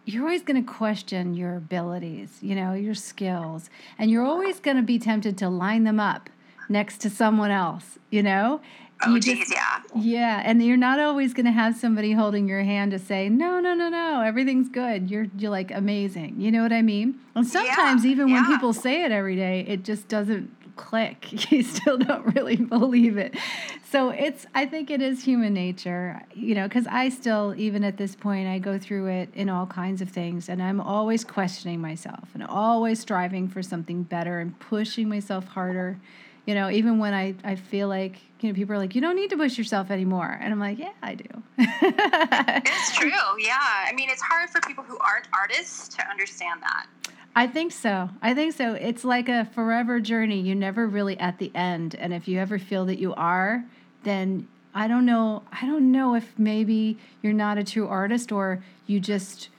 you're 0.06 0.24
always 0.24 0.42
going 0.42 0.64
to 0.64 0.68
question 0.68 1.36
your 1.36 1.56
abilities, 1.56 2.40
you 2.42 2.56
know, 2.56 2.74
your 2.74 2.96
skills, 2.96 3.70
and 3.98 4.10
you're 4.10 4.26
always 4.26 4.60
going 4.60 4.78
to 4.78 4.84
be 4.84 4.98
tempted 4.98 5.38
to 5.40 5.50
line 5.50 5.84
them 5.84 6.00
up 6.00 6.30
next 6.70 7.00
to 7.02 7.10
someone 7.10 7.52
else, 7.52 8.00
you 8.10 8.24
know? 8.24 8.62
Oh, 9.04 9.16
you 9.16 9.20
geez, 9.20 9.40
just, 9.40 9.54
yeah. 9.54 9.82
Yeah, 9.96 10.42
and 10.44 10.64
you're 10.64 10.78
not 10.78 11.00
always 11.00 11.34
going 11.34 11.46
to 11.46 11.52
have 11.52 11.76
somebody 11.76 12.12
holding 12.12 12.48
your 12.48 12.62
hand 12.62 12.92
to 12.92 13.00
say, 13.00 13.30
"No, 13.30 13.60
no, 13.60 13.74
no, 13.74 13.90
no, 13.90 14.22
everything's 14.22 14.70
good. 14.70 15.10
You're 15.10 15.26
you're 15.40 15.50
like 15.50 15.72
amazing." 15.72 16.40
You 16.40 16.52
know 16.52 16.62
what 16.62 16.72
I 16.72 16.84
mean? 16.84 17.16
And 17.34 17.48
sometimes 17.48 18.06
yeah, 18.06 18.12
even 18.12 18.28
yeah. 18.28 18.36
when 18.36 18.46
people 18.46 18.74
say 18.74 19.04
it 19.04 19.12
every 19.12 19.36
day, 19.36 19.66
it 19.68 19.84
just 19.84 20.08
doesn't 20.08 20.56
click. 20.82 21.28
You 21.52 21.64
still 21.64 21.98
don't 21.98 22.34
really 22.34 22.56
believe 22.56 23.18
it. 23.18 23.36
So 23.90 24.10
it's, 24.10 24.46
I 24.56 24.66
think 24.66 24.90
it 24.90 25.02
is 25.02 25.24
human 25.24 25.54
nature, 25.54 26.22
you 26.34 26.56
know, 26.56 26.68
because 26.68 26.88
I 26.88 27.10
still, 27.10 27.54
even 27.58 27.84
at 27.84 27.98
this 27.98 28.16
point, 28.16 28.48
I 28.48 28.58
go 28.58 28.80
through 28.80 29.08
it 29.08 29.30
in 29.36 29.50
all 29.50 29.66
kinds 29.66 30.02
of 30.02 30.10
things 30.10 30.48
and 30.48 30.64
I'm 30.64 30.80
always 30.80 31.26
questioning 31.26 31.82
myself 31.82 32.30
and 32.34 32.44
always 32.44 33.02
striving 33.02 33.50
for 33.50 33.62
something 33.62 34.04
better 34.04 34.40
and 34.40 34.58
pushing 34.60 35.10
myself 35.10 35.46
harder. 35.46 36.00
You 36.46 36.56
know, 36.56 36.70
even 36.70 37.00
when 37.00 37.14
I, 37.14 37.36
I 37.44 37.56
feel 37.56 37.90
like, 37.90 38.16
you 38.40 38.50
know, 38.50 38.56
people 38.56 38.76
are 38.76 38.80
like, 38.80 38.96
you 38.96 39.02
don't 39.02 39.16
need 39.16 39.30
to 39.32 39.38
push 39.38 39.58
yourself 39.58 39.92
anymore. 39.92 40.40
And 40.42 40.54
I'm 40.54 40.60
like, 40.60 40.80
yeah, 40.80 40.94
I 41.02 41.16
do. 41.16 41.44
it's 41.58 42.98
true. 42.98 43.12
Yeah. 43.40 43.58
I 43.60 43.92
mean, 43.94 44.10
it's 44.10 44.22
hard 44.22 44.50
for 44.50 44.62
people 44.62 44.84
who 44.86 44.98
aren't 45.00 45.28
artists 45.34 45.90
to 45.90 46.10
understand 46.10 46.62
that. 46.62 46.88
I 47.36 47.48
think 47.48 47.72
so. 47.72 48.10
I 48.22 48.34
think 48.34 48.54
so. 48.54 48.74
It's 48.74 49.04
like 49.04 49.30
a 49.30 49.46
forever 49.46 50.00
journey. 50.00 50.42
You're 50.42 50.56
never 50.56 50.88
really 50.88 51.18
at 51.20 51.38
the 51.38 51.52
end. 51.56 51.96
And 51.96 52.14
if 52.14 52.28
you 52.28 52.40
ever 52.40 52.60
feel 52.60 52.86
that 52.86 53.00
you 53.00 53.14
are, 53.14 53.64
then 54.04 54.48
I 54.74 54.88
don't 54.88 55.06
know. 55.06 55.44
I 55.52 55.66
don't 55.66 55.92
know 55.92 56.16
if 56.16 56.38
maybe 56.38 56.98
you're 57.22 57.34
not 57.34 57.58
a 57.58 57.64
true 57.64 57.88
artist 57.88 58.32
or 58.32 58.64
you 58.86 59.00
just. 59.00 59.50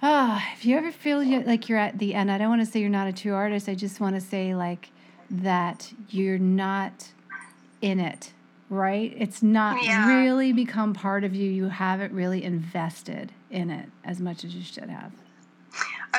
Ah, 0.00 0.40
oh, 0.40 0.52
if 0.56 0.64
you 0.64 0.76
ever 0.76 0.92
feel 0.92 1.24
like 1.44 1.68
you're 1.68 1.78
at 1.78 1.98
the 1.98 2.14
end, 2.14 2.30
I 2.30 2.38
don't 2.38 2.50
want 2.50 2.60
to 2.60 2.66
say 2.66 2.80
you're 2.80 2.88
not 2.88 3.08
a 3.08 3.12
true 3.12 3.34
artist. 3.34 3.68
I 3.68 3.74
just 3.74 3.98
want 3.98 4.14
to 4.14 4.20
say 4.20 4.54
like 4.54 4.90
that 5.30 5.92
you're 6.10 6.38
not 6.38 7.08
in 7.80 7.98
it, 7.98 8.32
right? 8.70 9.12
It's 9.16 9.42
not 9.42 9.82
yeah. 9.82 10.08
really 10.08 10.52
become 10.52 10.94
part 10.94 11.24
of 11.24 11.34
you. 11.34 11.50
You 11.50 11.68
haven't 11.68 12.12
really 12.12 12.44
invested 12.44 13.32
in 13.50 13.70
it 13.70 13.88
as 14.04 14.20
much 14.20 14.44
as 14.44 14.54
you 14.54 14.62
should 14.62 14.88
have. 14.88 15.12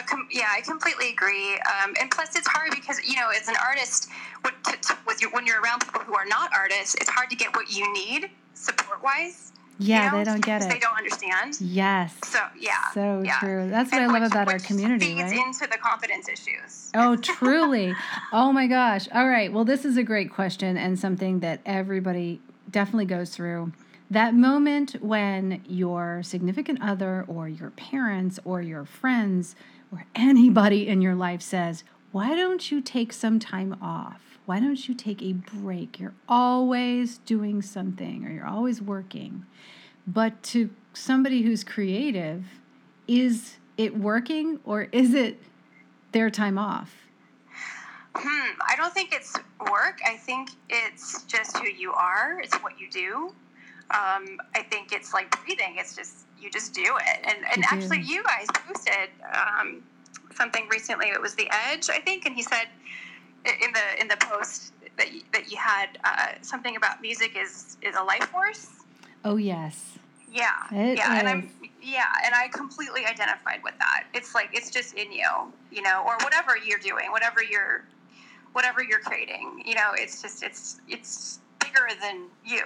Com- 0.07 0.27
yeah, 0.31 0.49
I 0.51 0.61
completely 0.61 1.09
agree. 1.09 1.53
Um, 1.55 1.93
and 1.99 2.09
plus, 2.11 2.35
it's 2.35 2.47
hard 2.47 2.71
because 2.71 2.99
you 3.07 3.15
know, 3.15 3.29
as 3.29 3.47
an 3.47 3.55
artist, 3.63 4.09
to, 4.43 4.97
with 5.05 5.21
your, 5.21 5.31
when 5.31 5.45
you're 5.45 5.61
around 5.61 5.79
people 5.79 6.01
who 6.01 6.15
are 6.15 6.25
not 6.25 6.51
artists, 6.53 6.95
it's 6.95 7.09
hard 7.09 7.29
to 7.29 7.35
get 7.35 7.55
what 7.55 7.71
you 7.71 7.91
need 7.93 8.29
support 8.53 9.03
wise. 9.03 9.51
Yeah, 9.81 10.05
you 10.05 10.11
know, 10.11 10.17
they 10.17 10.23
don't 10.25 10.45
get 10.45 10.61
it. 10.61 10.69
They 10.69 10.79
don't 10.79 10.97
understand. 10.97 11.57
Yes. 11.61 12.13
So 12.25 12.39
yeah. 12.59 12.89
So 12.93 13.21
yeah. 13.23 13.39
true. 13.39 13.69
That's 13.69 13.91
what 13.91 14.01
and 14.01 14.11
I 14.11 14.19
love 14.19 14.29
about 14.29 14.49
our 14.49 14.59
community. 14.59 15.05
Feeds 15.05 15.31
right? 15.31 15.47
into 15.47 15.67
the 15.71 15.77
confidence 15.77 16.27
issues. 16.27 16.91
Oh, 16.93 17.15
truly. 17.21 17.93
oh 18.33 18.51
my 18.51 18.67
gosh. 18.67 19.07
All 19.13 19.27
right. 19.27 19.51
Well, 19.51 19.63
this 19.63 19.85
is 19.85 19.95
a 19.95 20.03
great 20.03 20.31
question 20.33 20.75
and 20.75 20.99
something 20.99 21.39
that 21.39 21.61
everybody 21.65 22.41
definitely 22.69 23.05
goes 23.05 23.29
through. 23.29 23.71
That 24.11 24.33
moment 24.33 24.97
when 25.01 25.61
your 25.65 26.23
significant 26.23 26.81
other 26.81 27.23
or 27.27 27.47
your 27.47 27.69
parents 27.69 28.39
or 28.43 28.61
your 28.61 28.83
friends 28.83 29.55
or 29.91 30.05
anybody 30.15 30.87
in 30.87 31.01
your 31.01 31.15
life 31.15 31.41
says, 31.41 31.83
Why 32.11 32.35
don't 32.35 32.71
you 32.71 32.81
take 32.81 33.13
some 33.13 33.39
time 33.39 33.77
off? 33.81 34.39
Why 34.45 34.59
don't 34.59 34.87
you 34.87 34.95
take 34.95 35.21
a 35.21 35.33
break? 35.33 35.99
You're 35.99 36.15
always 36.27 37.19
doing 37.19 37.61
something 37.61 38.25
or 38.25 38.31
you're 38.31 38.47
always 38.47 38.81
working. 38.81 39.45
But 40.07 40.41
to 40.43 40.71
somebody 40.93 41.43
who's 41.43 41.63
creative, 41.63 42.45
is 43.07 43.57
it 43.77 43.97
working 43.97 44.59
or 44.65 44.83
is 44.91 45.13
it 45.13 45.39
their 46.11 46.29
time 46.29 46.57
off? 46.57 46.95
Hmm, 48.15 48.59
I 48.67 48.75
don't 48.75 48.93
think 48.93 49.13
it's 49.13 49.35
work. 49.71 49.99
I 50.05 50.17
think 50.17 50.49
it's 50.67 51.23
just 51.23 51.57
who 51.57 51.69
you 51.69 51.93
are, 51.93 52.39
it's 52.39 52.55
what 52.57 52.79
you 52.79 52.89
do. 52.89 53.33
Um, 53.91 54.37
I 54.55 54.61
think 54.69 54.91
it's 54.91 55.13
like 55.13 55.31
breathing. 55.43 55.75
It's 55.77 55.95
just 55.95 56.25
you 56.39 56.49
just 56.51 56.73
do 56.73 56.81
it. 56.83 57.19
And 57.23 57.37
and 57.53 57.63
actually, 57.71 58.01
you 58.01 58.23
guys 58.23 58.47
posted 58.53 59.09
um, 59.33 59.81
something 60.35 60.67
recently. 60.69 61.07
It 61.07 61.21
was 61.21 61.35
the 61.35 61.49
Edge, 61.51 61.89
I 61.89 61.99
think, 61.99 62.25
and 62.25 62.35
he 62.35 62.43
said 62.43 62.67
in 63.45 63.71
the 63.73 64.01
in 64.01 64.07
the 64.07 64.17
post 64.17 64.73
that 64.97 65.13
you, 65.13 65.21
that 65.33 65.51
you 65.51 65.57
had 65.57 65.87
uh, 66.03 66.33
something 66.41 66.75
about 66.75 67.01
music 67.01 67.35
is 67.37 67.77
is 67.81 67.95
a 67.95 68.03
life 68.03 68.25
force. 68.25 68.67
Oh 69.25 69.37
yes. 69.37 69.97
Yeah, 70.31 70.51
it 70.71 70.97
yeah, 70.97 71.13
is. 71.13 71.19
and 71.19 71.27
I'm 71.27 71.49
yeah, 71.81 72.05
and 72.23 72.35
I 72.35 72.49
completely 72.49 73.05
identified 73.05 73.63
with 73.63 73.73
that. 73.79 74.03
It's 74.13 74.35
like 74.35 74.49
it's 74.53 74.69
just 74.69 74.93
in 74.93 75.11
you, 75.11 75.27
you 75.71 75.81
know, 75.81 76.03
or 76.05 76.17
whatever 76.23 76.55
you're 76.57 76.79
doing, 76.79 77.11
whatever 77.11 77.41
you're, 77.43 77.85
whatever 78.53 78.83
you're 78.83 78.99
creating, 78.99 79.63
you 79.65 79.73
know, 79.75 79.91
it's 79.93 80.21
just 80.21 80.43
it's 80.43 80.79
it's 80.87 81.39
bigger 81.69 81.99
than 82.01 82.25
you. 82.45 82.63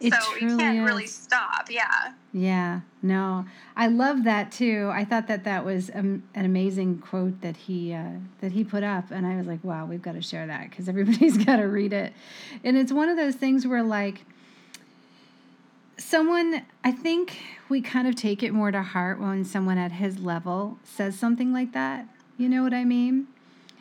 it 0.00 0.14
so 0.14 0.36
you 0.36 0.56
can't 0.56 0.78
is. 0.78 0.84
really 0.84 1.06
stop. 1.06 1.68
Yeah. 1.70 2.12
Yeah. 2.32 2.80
No, 3.02 3.46
I 3.76 3.86
love 3.86 4.24
that 4.24 4.52
too. 4.52 4.90
I 4.92 5.04
thought 5.04 5.28
that 5.28 5.44
that 5.44 5.64
was 5.64 5.88
an 5.90 6.22
amazing 6.34 6.98
quote 6.98 7.40
that 7.42 7.56
he 7.56 7.92
uh, 7.92 8.12
that 8.40 8.52
he 8.52 8.64
put 8.64 8.82
up, 8.82 9.10
and 9.10 9.26
I 9.26 9.36
was 9.36 9.46
like, 9.46 9.62
wow, 9.62 9.86
we've 9.86 10.02
got 10.02 10.14
to 10.14 10.22
share 10.22 10.46
that 10.46 10.70
because 10.70 10.88
everybody's 10.88 11.36
got 11.44 11.56
to 11.56 11.64
read 11.64 11.92
it. 11.92 12.12
And 12.64 12.76
it's 12.76 12.92
one 12.92 13.08
of 13.08 13.16
those 13.16 13.34
things 13.34 13.66
where 13.66 13.82
like 13.82 14.24
someone 15.98 16.62
i 16.84 16.92
think 16.92 17.40
we 17.68 17.80
kind 17.80 18.06
of 18.06 18.14
take 18.14 18.42
it 18.42 18.52
more 18.52 18.70
to 18.70 18.82
heart 18.82 19.20
when 19.20 19.44
someone 19.44 19.76
at 19.76 19.90
his 19.90 20.20
level 20.20 20.78
says 20.84 21.18
something 21.18 21.52
like 21.52 21.72
that 21.72 22.06
you 22.38 22.48
know 22.48 22.62
what 22.62 22.72
i 22.72 22.84
mean 22.84 23.26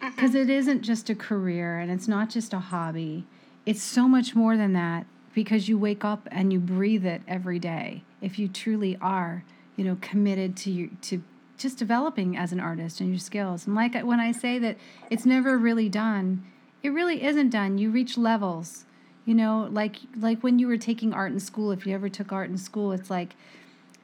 because 0.01 0.31
mm-hmm. 0.31 0.49
isn't 0.49 0.81
just 0.81 1.11
a 1.11 1.15
career 1.15 1.77
and 1.77 1.91
it's 1.91 2.07
not 2.07 2.27
just 2.29 2.53
a 2.53 2.59
hobby 2.59 3.23
it's 3.67 3.83
so 3.83 4.07
much 4.07 4.33
more 4.33 4.55
than 4.55 4.71
that 4.71 5.05
because 5.35 5.67
you 5.67 5.77
wake 5.77 6.05
up 6.05 6.25
and 6.31 6.53
you 6.53 6.59
breathe 6.59 7.05
it 7.05 7.21
every 7.27 7.59
day. 7.59 8.01
If 8.21 8.39
you 8.39 8.47
truly 8.47 8.97
are, 9.01 9.43
you 9.75 9.83
know, 9.83 9.97
committed 9.99 10.55
to 10.57 10.71
you 10.71 10.91
to 11.01 11.21
just 11.57 11.77
developing 11.77 12.37
as 12.37 12.53
an 12.53 12.61
artist 12.61 13.01
and 13.01 13.09
your 13.09 13.19
skills. 13.19 13.67
And 13.67 13.75
like 13.75 13.93
when 13.93 14.21
I 14.21 14.31
say 14.31 14.57
that 14.57 14.77
it's 15.09 15.25
never 15.25 15.57
really 15.57 15.89
done, 15.89 16.45
it 16.81 16.89
really 16.89 17.21
isn't 17.23 17.49
done. 17.49 17.77
You 17.77 17.91
reach 17.91 18.17
levels. 18.17 18.85
You 19.25 19.35
know, 19.35 19.67
like 19.69 19.97
like 20.15 20.41
when 20.41 20.59
you 20.59 20.67
were 20.67 20.77
taking 20.77 21.13
art 21.13 21.33
in 21.33 21.39
school, 21.41 21.71
if 21.71 21.85
you 21.85 21.93
ever 21.93 22.07
took 22.07 22.31
art 22.31 22.49
in 22.49 22.57
school, 22.57 22.93
it's 22.93 23.09
like 23.09 23.35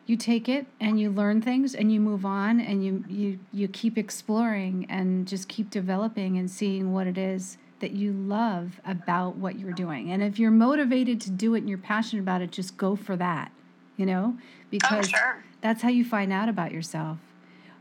you 0.06 0.18
take 0.18 0.50
it 0.50 0.68
and 0.82 1.00
you 1.00 1.10
learn 1.10 1.42
things 1.42 1.74
and 1.74 1.90
you 1.90 2.02
move 2.02 2.26
on 2.26 2.60
and 2.60 2.84
you 2.84 3.06
you 3.08 3.40
you 3.54 3.70
keep 3.70 3.98
exploring 3.98 4.86
and 4.90 5.26
just 5.26 5.48
keep 5.48 5.70
developing 5.70 6.38
and 6.38 6.52
seeing 6.52 6.92
what 6.92 7.08
it 7.08 7.18
is 7.18 7.58
that 7.84 7.92
you 7.92 8.14
love 8.14 8.80
about 8.86 9.36
what 9.36 9.60
you're 9.60 9.74
doing. 9.74 10.10
And 10.10 10.24
if 10.24 10.40
you're 10.40 10.52
motivated 10.52 11.20
to 11.20 11.30
do 11.30 11.54
it 11.54 11.58
and 11.58 11.68
you're 11.68 11.78
passionate 11.78 12.22
about 12.22 12.42
it, 12.42 12.50
just 12.50 12.78
go 12.78 12.96
for 12.96 13.18
that, 13.18 13.52
you 13.98 14.06
know, 14.06 14.38
oh, 14.38 14.42
because 14.70 15.08
oh, 15.08 15.18
sure. 15.18 15.44
that's 15.60 15.82
how 15.82 15.90
you 15.90 16.06
find 16.06 16.32
out 16.32 16.48
about 16.48 16.72
yourself. 16.72 17.18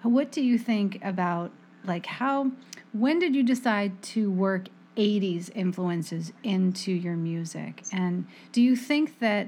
What 0.03 0.33
do 0.33 0.43
you 0.43 0.59
think 0.59 0.99
about 1.05 1.53
like 1.85 2.07
how 2.07 2.51
when 2.93 3.21
did 3.21 3.37
you 3.37 3.45
decide 3.45 4.03
to 4.03 4.29
work 4.29 4.67
80s 4.97 5.51
influences 5.55 6.33
into 6.43 6.91
your 6.91 7.15
music? 7.15 7.85
And 7.93 8.27
do 8.51 8.61
you 8.61 8.75
think 8.75 9.21
that 9.21 9.47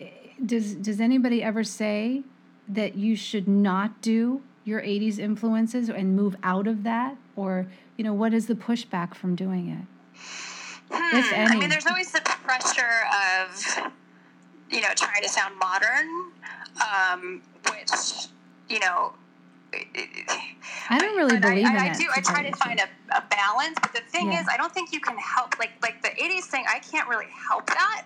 eh, 0.00 0.08
does 0.44 0.74
does 0.74 1.00
anybody 1.00 1.40
ever 1.40 1.62
say 1.62 2.24
that 2.68 2.96
you 2.96 3.14
should 3.14 3.46
not 3.46 4.02
do 4.02 4.42
your 4.64 4.80
80s 4.80 5.20
influences 5.20 5.88
and 5.88 6.16
move 6.16 6.34
out 6.42 6.66
of 6.66 6.82
that 6.82 7.16
or 7.36 7.68
you 7.96 8.04
know, 8.04 8.14
what 8.14 8.34
is 8.34 8.46
the 8.46 8.54
pushback 8.54 9.14
from 9.14 9.34
doing 9.36 9.68
it? 9.68 10.18
Hmm. 10.90 11.16
If 11.16 11.32
any. 11.32 11.56
I 11.56 11.58
mean, 11.58 11.70
there's 11.70 11.86
always 11.86 12.10
the 12.10 12.20
pressure 12.20 13.04
of, 13.40 13.92
you 14.70 14.80
know, 14.80 14.88
trying 14.96 15.22
to 15.22 15.28
sound 15.28 15.58
modern, 15.58 16.32
um, 16.80 17.42
which, 17.70 18.28
you 18.68 18.80
know, 18.80 19.14
I 20.90 20.98
don't 20.98 21.16
really 21.16 21.38
believe 21.38 21.66
I, 21.66 21.70
in 21.70 21.76
I, 21.76 21.86
it. 21.86 21.92
I 21.92 21.98
do. 21.98 22.06
I 22.14 22.20
try 22.20 22.48
to 22.48 22.54
find 22.56 22.78
a, 22.78 23.16
a 23.16 23.22
balance, 23.30 23.78
but 23.80 23.92
the 23.94 24.02
thing 24.10 24.32
yeah. 24.32 24.42
is, 24.42 24.46
I 24.50 24.58
don't 24.58 24.72
think 24.72 24.92
you 24.92 25.00
can 25.00 25.16
help. 25.16 25.58
Like 25.58 25.72
like 25.80 26.02
the 26.02 26.10
'80s 26.10 26.44
thing, 26.44 26.64
I 26.68 26.78
can't 26.80 27.08
really 27.08 27.28
help 27.48 27.66
that 27.68 28.04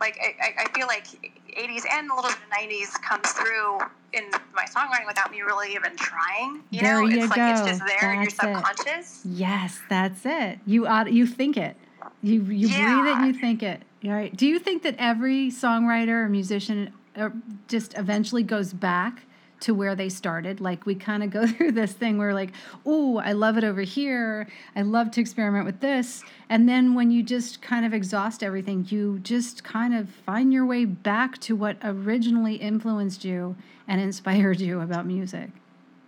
like 0.00 0.18
I, 0.20 0.64
I 0.64 0.68
feel 0.72 0.86
like 0.86 1.06
80s 1.06 1.82
and 1.90 2.10
a 2.10 2.14
little 2.14 2.30
bit 2.30 2.38
of 2.38 2.70
90s 2.70 2.92
comes 3.02 3.30
through 3.32 3.78
in 4.12 4.24
my 4.54 4.64
songwriting 4.64 5.06
without 5.06 5.30
me 5.30 5.42
really 5.42 5.74
even 5.74 5.96
trying. 5.96 6.62
You 6.70 6.80
there 6.80 6.94
know, 6.94 7.08
you 7.08 7.22
it's 7.24 7.34
go. 7.34 7.40
like 7.40 7.58
it's 7.58 7.68
just 7.68 7.80
there 7.80 7.98
that's 8.00 8.14
in 8.14 8.20
your 8.22 8.30
subconscious. 8.30 9.24
It. 9.24 9.28
Yes, 9.30 9.80
that's 9.88 10.24
it. 10.24 10.60
You 10.66 10.86
ought, 10.86 11.12
you 11.12 11.26
think 11.26 11.56
it. 11.56 11.76
You 12.22 12.42
you 12.42 12.68
yeah. 12.68 13.00
breathe 13.00 13.12
it 13.12 13.16
and 13.18 13.26
you 13.34 13.40
think 13.40 13.62
it. 13.62 13.82
All 14.04 14.12
right. 14.12 14.34
Do 14.36 14.46
you 14.46 14.58
think 14.58 14.82
that 14.84 14.94
every 14.98 15.50
songwriter 15.50 16.24
or 16.24 16.28
musician 16.28 16.92
uh, 17.16 17.30
just 17.66 17.96
eventually 17.98 18.42
goes 18.42 18.72
back 18.72 19.22
to 19.60 19.74
where 19.74 19.94
they 19.94 20.08
started. 20.08 20.60
Like 20.60 20.86
we 20.86 20.94
kind 20.94 21.22
of 21.22 21.30
go 21.30 21.46
through 21.48 21.72
this 21.72 21.92
thing 21.92 22.18
where 22.18 22.34
like, 22.34 22.52
oh, 22.86 23.18
I 23.18 23.32
love 23.32 23.56
it 23.56 23.64
over 23.64 23.82
here. 23.82 24.48
I 24.76 24.82
love 24.82 25.10
to 25.12 25.20
experiment 25.20 25.64
with 25.64 25.80
this. 25.80 26.22
And 26.48 26.68
then 26.68 26.94
when 26.94 27.10
you 27.10 27.22
just 27.22 27.60
kind 27.62 27.84
of 27.84 27.92
exhaust 27.92 28.42
everything, 28.42 28.86
you 28.88 29.18
just 29.20 29.64
kind 29.64 29.94
of 29.94 30.08
find 30.08 30.52
your 30.52 30.66
way 30.66 30.84
back 30.84 31.38
to 31.38 31.56
what 31.56 31.76
originally 31.82 32.54
influenced 32.56 33.24
you 33.24 33.56
and 33.86 34.00
inspired 34.08 34.60
you 34.60 34.80
about 34.80 35.06
music. 35.06 35.50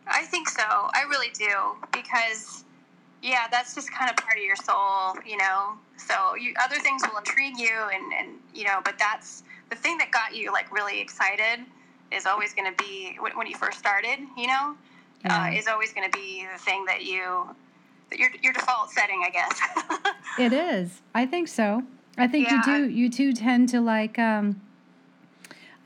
I 0.06 0.24
think 0.24 0.48
so. 0.48 0.62
I 0.64 1.04
really 1.08 1.30
do 1.38 1.76
because 1.92 2.64
yeah, 3.22 3.46
that's 3.50 3.74
just 3.74 3.92
kind 3.92 4.10
of 4.10 4.16
part 4.16 4.38
of 4.38 4.42
your 4.42 4.56
soul, 4.56 5.14
you 5.26 5.36
know. 5.36 5.74
So 5.98 6.34
you, 6.36 6.54
other 6.62 6.76
things 6.76 7.02
will 7.06 7.18
intrigue 7.18 7.58
you 7.58 7.70
and 7.92 8.12
and 8.18 8.38
you 8.54 8.64
know, 8.64 8.80
but 8.84 8.98
that's 8.98 9.44
the 9.68 9.76
thing 9.76 9.98
that 9.98 10.10
got 10.10 10.34
you 10.34 10.52
like 10.52 10.72
really 10.72 11.00
excited 11.00 11.60
is 12.12 12.26
always 12.26 12.54
going 12.54 12.74
to 12.74 12.82
be 12.82 13.16
when, 13.20 13.32
when 13.36 13.46
you 13.46 13.56
first 13.56 13.78
started, 13.78 14.18
you 14.36 14.46
know, 14.46 14.74
uh, 15.24 15.28
yeah. 15.28 15.44
uh, 15.44 15.50
is 15.52 15.68
always 15.68 15.92
going 15.92 16.10
to 16.10 16.18
be 16.18 16.46
the 16.52 16.58
thing 16.58 16.84
that 16.86 17.04
you 17.04 17.48
that 18.10 18.18
your 18.18 18.30
your 18.42 18.52
default 18.52 18.90
setting, 18.90 19.22
I 19.24 19.30
guess. 19.30 19.60
it 20.38 20.52
is. 20.52 21.02
I 21.14 21.26
think 21.26 21.48
so. 21.48 21.84
I 22.18 22.26
think 22.26 22.48
yeah. 22.48 22.56
you 22.56 22.62
do. 22.64 22.88
You 22.88 23.08
do 23.08 23.32
tend 23.32 23.68
to 23.70 23.80
like. 23.80 24.18
Um, 24.18 24.60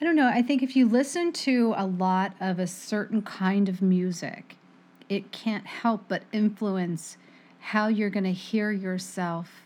I 0.00 0.04
don't 0.04 0.16
know. 0.16 0.28
I 0.28 0.42
think 0.42 0.62
if 0.62 0.76
you 0.76 0.86
listen 0.88 1.32
to 1.32 1.72
a 1.76 1.86
lot 1.86 2.34
of 2.40 2.58
a 2.58 2.66
certain 2.66 3.22
kind 3.22 3.68
of 3.68 3.80
music, 3.80 4.56
it 5.08 5.32
can't 5.32 5.66
help 5.66 6.04
but 6.08 6.24
influence 6.32 7.16
how 7.60 7.88
you're 7.88 8.10
going 8.10 8.24
to 8.24 8.32
hear 8.32 8.70
yourself 8.70 9.62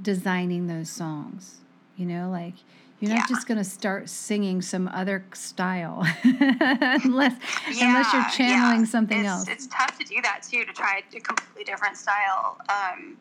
designing 0.00 0.66
those 0.66 0.88
songs. 0.88 1.58
You 1.96 2.06
know, 2.06 2.30
like 2.30 2.54
you're 3.00 3.14
not 3.14 3.28
just 3.28 3.48
going 3.48 3.58
to 3.58 3.64
start 3.64 4.08
singing 4.08 4.60
some 4.60 4.88
other 4.88 5.24
style 5.32 6.06
unless 6.24 7.34
yeah, 7.72 7.88
unless 7.88 8.12
you're 8.12 8.28
channeling 8.36 8.80
yeah. 8.80 8.84
something 8.84 9.20
it's, 9.20 9.28
else. 9.28 9.48
It's 9.48 9.66
tough 9.68 9.98
to 9.98 10.04
do 10.04 10.20
that 10.22 10.42
too 10.42 10.64
to 10.64 10.72
try 10.72 11.02
a 11.14 11.20
completely 11.20 11.64
different 11.64 11.96
style. 11.96 12.58
Um, 12.68 13.16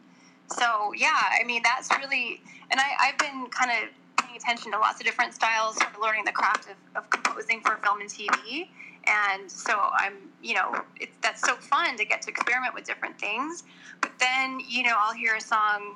so 0.47 0.93
yeah, 0.95 1.09
I 1.39 1.43
mean 1.45 1.61
that's 1.63 1.89
really, 1.97 2.41
and 2.71 2.79
I, 2.79 3.07
I've 3.07 3.17
been 3.17 3.47
kind 3.51 3.71
of 3.71 3.89
paying 4.23 4.35
attention 4.35 4.71
to 4.73 4.79
lots 4.79 4.99
of 4.99 5.05
different 5.05 5.33
styles, 5.33 5.77
sort 5.77 5.93
of 5.93 6.01
learning 6.01 6.25
the 6.25 6.31
craft 6.31 6.67
of, 6.69 7.03
of 7.03 7.09
composing 7.09 7.61
for 7.61 7.77
film 7.77 8.01
and 8.01 8.09
TV. 8.09 8.67
And 9.07 9.49
so 9.49 9.89
I'm, 9.93 10.13
you 10.43 10.55
know, 10.55 10.81
it's, 10.99 11.15
that's 11.21 11.41
so 11.41 11.55
fun 11.55 11.97
to 11.97 12.05
get 12.05 12.21
to 12.23 12.29
experiment 12.29 12.75
with 12.75 12.83
different 12.83 13.17
things. 13.17 13.63
But 14.01 14.11
then, 14.19 14.59
you 14.67 14.83
know, 14.83 14.93
I'll 14.97 15.13
hear 15.13 15.35
a 15.35 15.41
song 15.41 15.95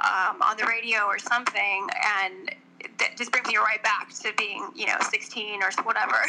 um, 0.00 0.42
on 0.42 0.56
the 0.56 0.64
radio 0.64 1.02
or 1.02 1.18
something, 1.18 1.88
and 2.22 2.54
that 2.98 3.16
just 3.16 3.32
brings 3.32 3.46
me 3.46 3.56
right 3.56 3.82
back 3.82 4.12
to 4.12 4.32
being, 4.36 4.70
you 4.74 4.86
know, 4.86 4.96
16 5.10 5.62
or 5.62 5.70
whatever. 5.84 6.16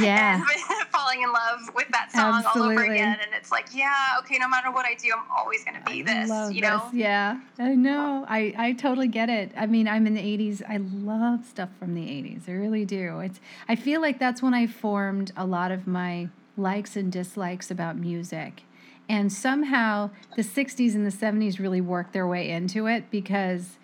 Yeah. 0.00 0.36
and 0.36 0.44
falling 0.90 1.22
in 1.22 1.32
love 1.32 1.70
with 1.74 1.88
that 1.88 2.12
song 2.12 2.42
Absolutely. 2.44 2.76
all 2.76 2.82
over 2.82 2.92
again. 2.92 3.18
And 3.20 3.34
it's 3.34 3.50
like, 3.50 3.66
yeah, 3.74 3.92
okay, 4.20 4.38
no 4.38 4.48
matter 4.48 4.70
what 4.70 4.86
I 4.86 4.94
do, 4.94 5.10
I'm 5.12 5.24
always 5.36 5.64
going 5.64 5.76
to 5.76 5.84
be 5.84 6.02
this, 6.02 6.30
you 6.54 6.62
know? 6.62 6.88
Yeah, 6.92 7.40
I 7.58 7.74
know. 7.74 8.24
I, 8.28 8.54
I 8.56 8.72
totally 8.72 9.08
get 9.08 9.28
it. 9.28 9.52
I 9.56 9.66
mean, 9.66 9.88
I'm 9.88 10.06
in 10.06 10.14
the 10.14 10.22
80s. 10.22 10.62
I 10.66 10.78
love 10.78 11.44
stuff 11.44 11.68
from 11.78 11.94
the 11.94 12.00
80s. 12.02 12.48
I 12.48 12.52
really 12.52 12.84
do. 12.84 13.20
It's, 13.20 13.40
I 13.68 13.76
feel 13.76 14.00
like 14.00 14.18
that's 14.18 14.40
when 14.40 14.54
I 14.54 14.66
formed 14.66 15.32
a 15.36 15.44
lot 15.44 15.72
of 15.72 15.86
my 15.86 16.28
likes 16.56 16.96
and 16.96 17.10
dislikes 17.10 17.70
about 17.70 17.96
music. 17.96 18.62
And 19.08 19.32
somehow 19.32 20.10
the 20.36 20.42
60s 20.42 20.94
and 20.94 21.04
the 21.04 21.10
70s 21.10 21.58
really 21.58 21.80
worked 21.80 22.12
their 22.12 22.26
way 22.26 22.50
into 22.50 22.86
it 22.86 23.10
because 23.10 23.76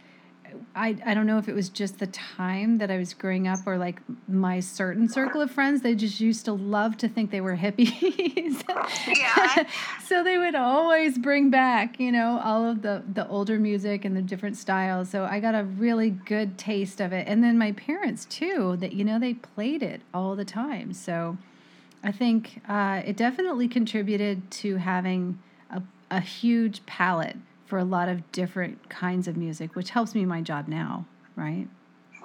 I, 0.74 0.96
I 1.04 1.14
don't 1.14 1.26
know 1.26 1.38
if 1.38 1.48
it 1.48 1.54
was 1.54 1.68
just 1.68 1.98
the 1.98 2.06
time 2.06 2.78
that 2.78 2.90
I 2.90 2.98
was 2.98 3.12
growing 3.14 3.48
up 3.48 3.60
or 3.66 3.78
like 3.78 4.00
my 4.28 4.60
certain 4.60 5.08
circle 5.08 5.40
of 5.40 5.50
friends, 5.50 5.82
they 5.82 5.94
just 5.94 6.20
used 6.20 6.44
to 6.44 6.52
love 6.52 6.96
to 6.98 7.08
think 7.08 7.30
they 7.30 7.40
were 7.40 7.56
hippies. 7.56 8.62
yeah. 9.08 9.66
so 10.06 10.22
they 10.22 10.38
would 10.38 10.54
always 10.54 11.18
bring 11.18 11.50
back, 11.50 11.98
you 11.98 12.12
know, 12.12 12.40
all 12.44 12.64
of 12.64 12.82
the, 12.82 13.02
the 13.12 13.26
older 13.28 13.58
music 13.58 14.04
and 14.04 14.16
the 14.16 14.22
different 14.22 14.56
styles. 14.56 15.08
So 15.08 15.24
I 15.24 15.40
got 15.40 15.54
a 15.54 15.64
really 15.64 16.10
good 16.10 16.58
taste 16.58 17.00
of 17.00 17.12
it. 17.12 17.26
And 17.26 17.42
then 17.42 17.58
my 17.58 17.72
parents 17.72 18.24
too, 18.26 18.76
that, 18.76 18.92
you 18.92 19.04
know, 19.04 19.18
they 19.18 19.34
played 19.34 19.82
it 19.82 20.02
all 20.14 20.36
the 20.36 20.44
time. 20.44 20.92
So 20.92 21.38
I 22.04 22.12
think 22.12 22.62
uh, 22.68 23.02
it 23.04 23.16
definitely 23.16 23.68
contributed 23.68 24.50
to 24.52 24.76
having 24.76 25.40
a, 25.70 25.82
a 26.10 26.20
huge 26.20 26.86
palette 26.86 27.36
for 27.68 27.78
a 27.78 27.84
lot 27.84 28.08
of 28.08 28.32
different 28.32 28.88
kinds 28.88 29.28
of 29.28 29.36
music, 29.36 29.76
which 29.76 29.90
helps 29.90 30.14
me 30.14 30.22
in 30.22 30.28
my 30.28 30.40
job 30.40 30.68
now, 30.68 31.04
right? 31.36 31.68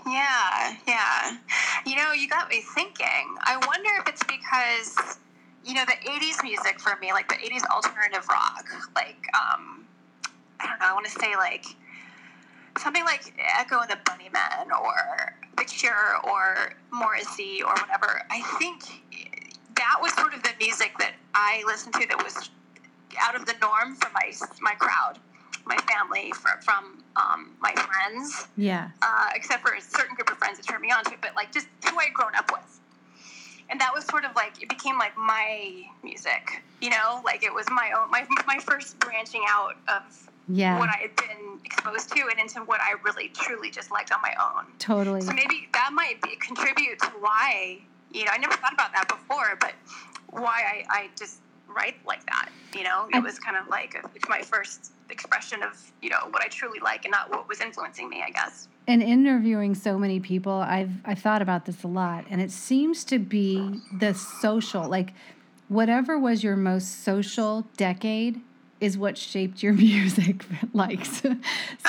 Yeah, 0.07 0.75
yeah. 0.87 1.37
You 1.85 1.97
know, 1.97 2.13
you 2.13 2.29
got 2.29 2.49
me 2.49 2.61
thinking. 2.73 3.35
I 3.41 3.57
wonder 3.67 3.89
if 3.99 4.07
it's 4.07 4.23
because, 4.23 5.19
you 5.65 5.73
know, 5.73 5.83
the 5.85 6.09
80s 6.09 6.41
music 6.43 6.79
for 6.79 6.97
me, 7.01 7.11
like 7.11 7.27
the 7.27 7.35
80s 7.35 7.69
alternative 7.69 8.25
rock, 8.29 8.65
like, 8.95 9.27
um, 9.35 9.85
I 10.61 10.67
don't 10.67 10.79
know, 10.79 10.85
I 10.85 10.93
want 10.93 11.05
to 11.05 11.11
say 11.11 11.35
like 11.35 11.65
something 12.79 13.03
like 13.03 13.33
Echo 13.59 13.79
and 13.81 13.89
the 13.89 13.97
Bunnymen 14.05 14.71
or 14.81 15.35
The 15.57 15.65
Cure 15.65 16.15
or 16.23 16.73
Morrissey 16.91 17.61
or 17.61 17.73
whatever. 17.73 18.21
I 18.31 18.41
think 18.59 18.83
that 19.75 19.97
was 20.01 20.13
sort 20.13 20.33
of 20.33 20.41
the 20.41 20.51
music 20.57 20.93
that 20.99 21.15
I 21.35 21.63
listened 21.67 21.95
to 21.95 22.07
that 22.07 22.23
was 22.23 22.49
out 23.21 23.35
of 23.35 23.45
the 23.45 23.55
norm 23.61 23.95
for 23.95 24.09
my 24.13 24.31
my 24.61 24.73
crowd 24.73 25.19
my 25.65 25.77
family, 25.77 26.31
from, 26.33 26.59
from 26.61 27.03
um, 27.15 27.51
my 27.61 27.73
friends. 27.73 28.47
Yeah. 28.57 28.89
Uh, 29.01 29.29
except 29.35 29.65
for 29.65 29.73
a 29.73 29.81
certain 29.81 30.15
group 30.15 30.31
of 30.31 30.37
friends 30.37 30.57
that 30.57 30.67
turned 30.67 30.81
me 30.81 30.91
on 30.91 31.03
to 31.05 31.13
it, 31.13 31.19
but 31.21 31.35
like 31.35 31.51
just 31.51 31.67
who 31.89 31.99
I'd 31.99 32.13
grown 32.13 32.35
up 32.35 32.51
with. 32.51 32.79
And 33.69 33.79
that 33.79 33.91
was 33.93 34.05
sort 34.05 34.25
of 34.25 34.35
like 34.35 34.61
it 34.61 34.69
became 34.69 34.97
like 34.99 35.17
my 35.17 35.83
music, 36.03 36.61
you 36.81 36.89
know, 36.89 37.21
like 37.23 37.43
it 37.43 37.53
was 37.53 37.65
my 37.71 37.91
own 37.97 38.11
my 38.11 38.27
my 38.45 38.59
first 38.59 38.99
branching 38.99 39.41
out 39.47 39.75
of 39.87 40.29
yeah. 40.49 40.77
what 40.77 40.89
I 40.89 40.97
had 40.97 41.15
been 41.15 41.59
exposed 41.63 42.09
to 42.11 42.27
and 42.29 42.39
into 42.39 42.59
what 42.59 42.81
I 42.81 42.95
really 43.03 43.29
truly 43.29 43.71
just 43.71 43.89
liked 43.89 44.11
on 44.11 44.21
my 44.21 44.33
own. 44.39 44.65
Totally. 44.79 45.21
So 45.21 45.31
maybe 45.31 45.69
that 45.73 45.91
might 45.93 46.21
be, 46.21 46.35
contribute 46.35 46.99
to 46.99 47.07
why 47.19 47.79
you 48.11 48.25
know 48.25 48.31
I 48.33 48.37
never 48.37 48.53
thought 48.57 48.73
about 48.73 48.91
that 48.93 49.07
before, 49.07 49.57
but 49.59 49.73
why 50.29 50.83
I, 50.89 50.99
I 50.99 51.09
just 51.17 51.39
write 51.73 51.95
like 52.05 52.25
that. 52.27 52.49
You 52.75 52.83
know, 52.83 53.07
it 53.13 53.21
was 53.21 53.39
kind 53.39 53.57
of 53.57 53.67
like 53.67 53.95
uh, 53.95 54.07
a, 54.07 54.29
my 54.29 54.41
first 54.41 54.91
expression 55.09 55.61
of 55.63 55.91
you 56.01 56.09
know 56.09 56.27
what 56.29 56.41
I 56.41 56.47
truly 56.47 56.79
like 56.79 57.05
and 57.05 57.11
not 57.11 57.29
what 57.29 57.47
was 57.47 57.61
influencing 57.61 58.09
me, 58.09 58.23
I 58.25 58.31
guess. 58.31 58.67
And 58.87 59.01
interviewing 59.01 59.75
so 59.75 59.97
many 59.97 60.19
people, 60.19 60.53
I've 60.53 60.91
I've 61.05 61.19
thought 61.19 61.41
about 61.41 61.65
this 61.65 61.83
a 61.83 61.87
lot, 61.87 62.25
and 62.29 62.41
it 62.41 62.51
seems 62.51 63.03
to 63.05 63.19
be 63.19 63.79
the 63.99 64.13
social, 64.13 64.87
like 64.87 65.13
whatever 65.67 66.17
was 66.17 66.43
your 66.43 66.55
most 66.55 67.03
social 67.03 67.67
decade 67.77 68.41
is 68.83 68.97
what 68.97 69.17
shaped 69.17 69.63
your 69.63 69.73
music 69.89 70.45
likes. 70.73 71.21
so 71.21 71.35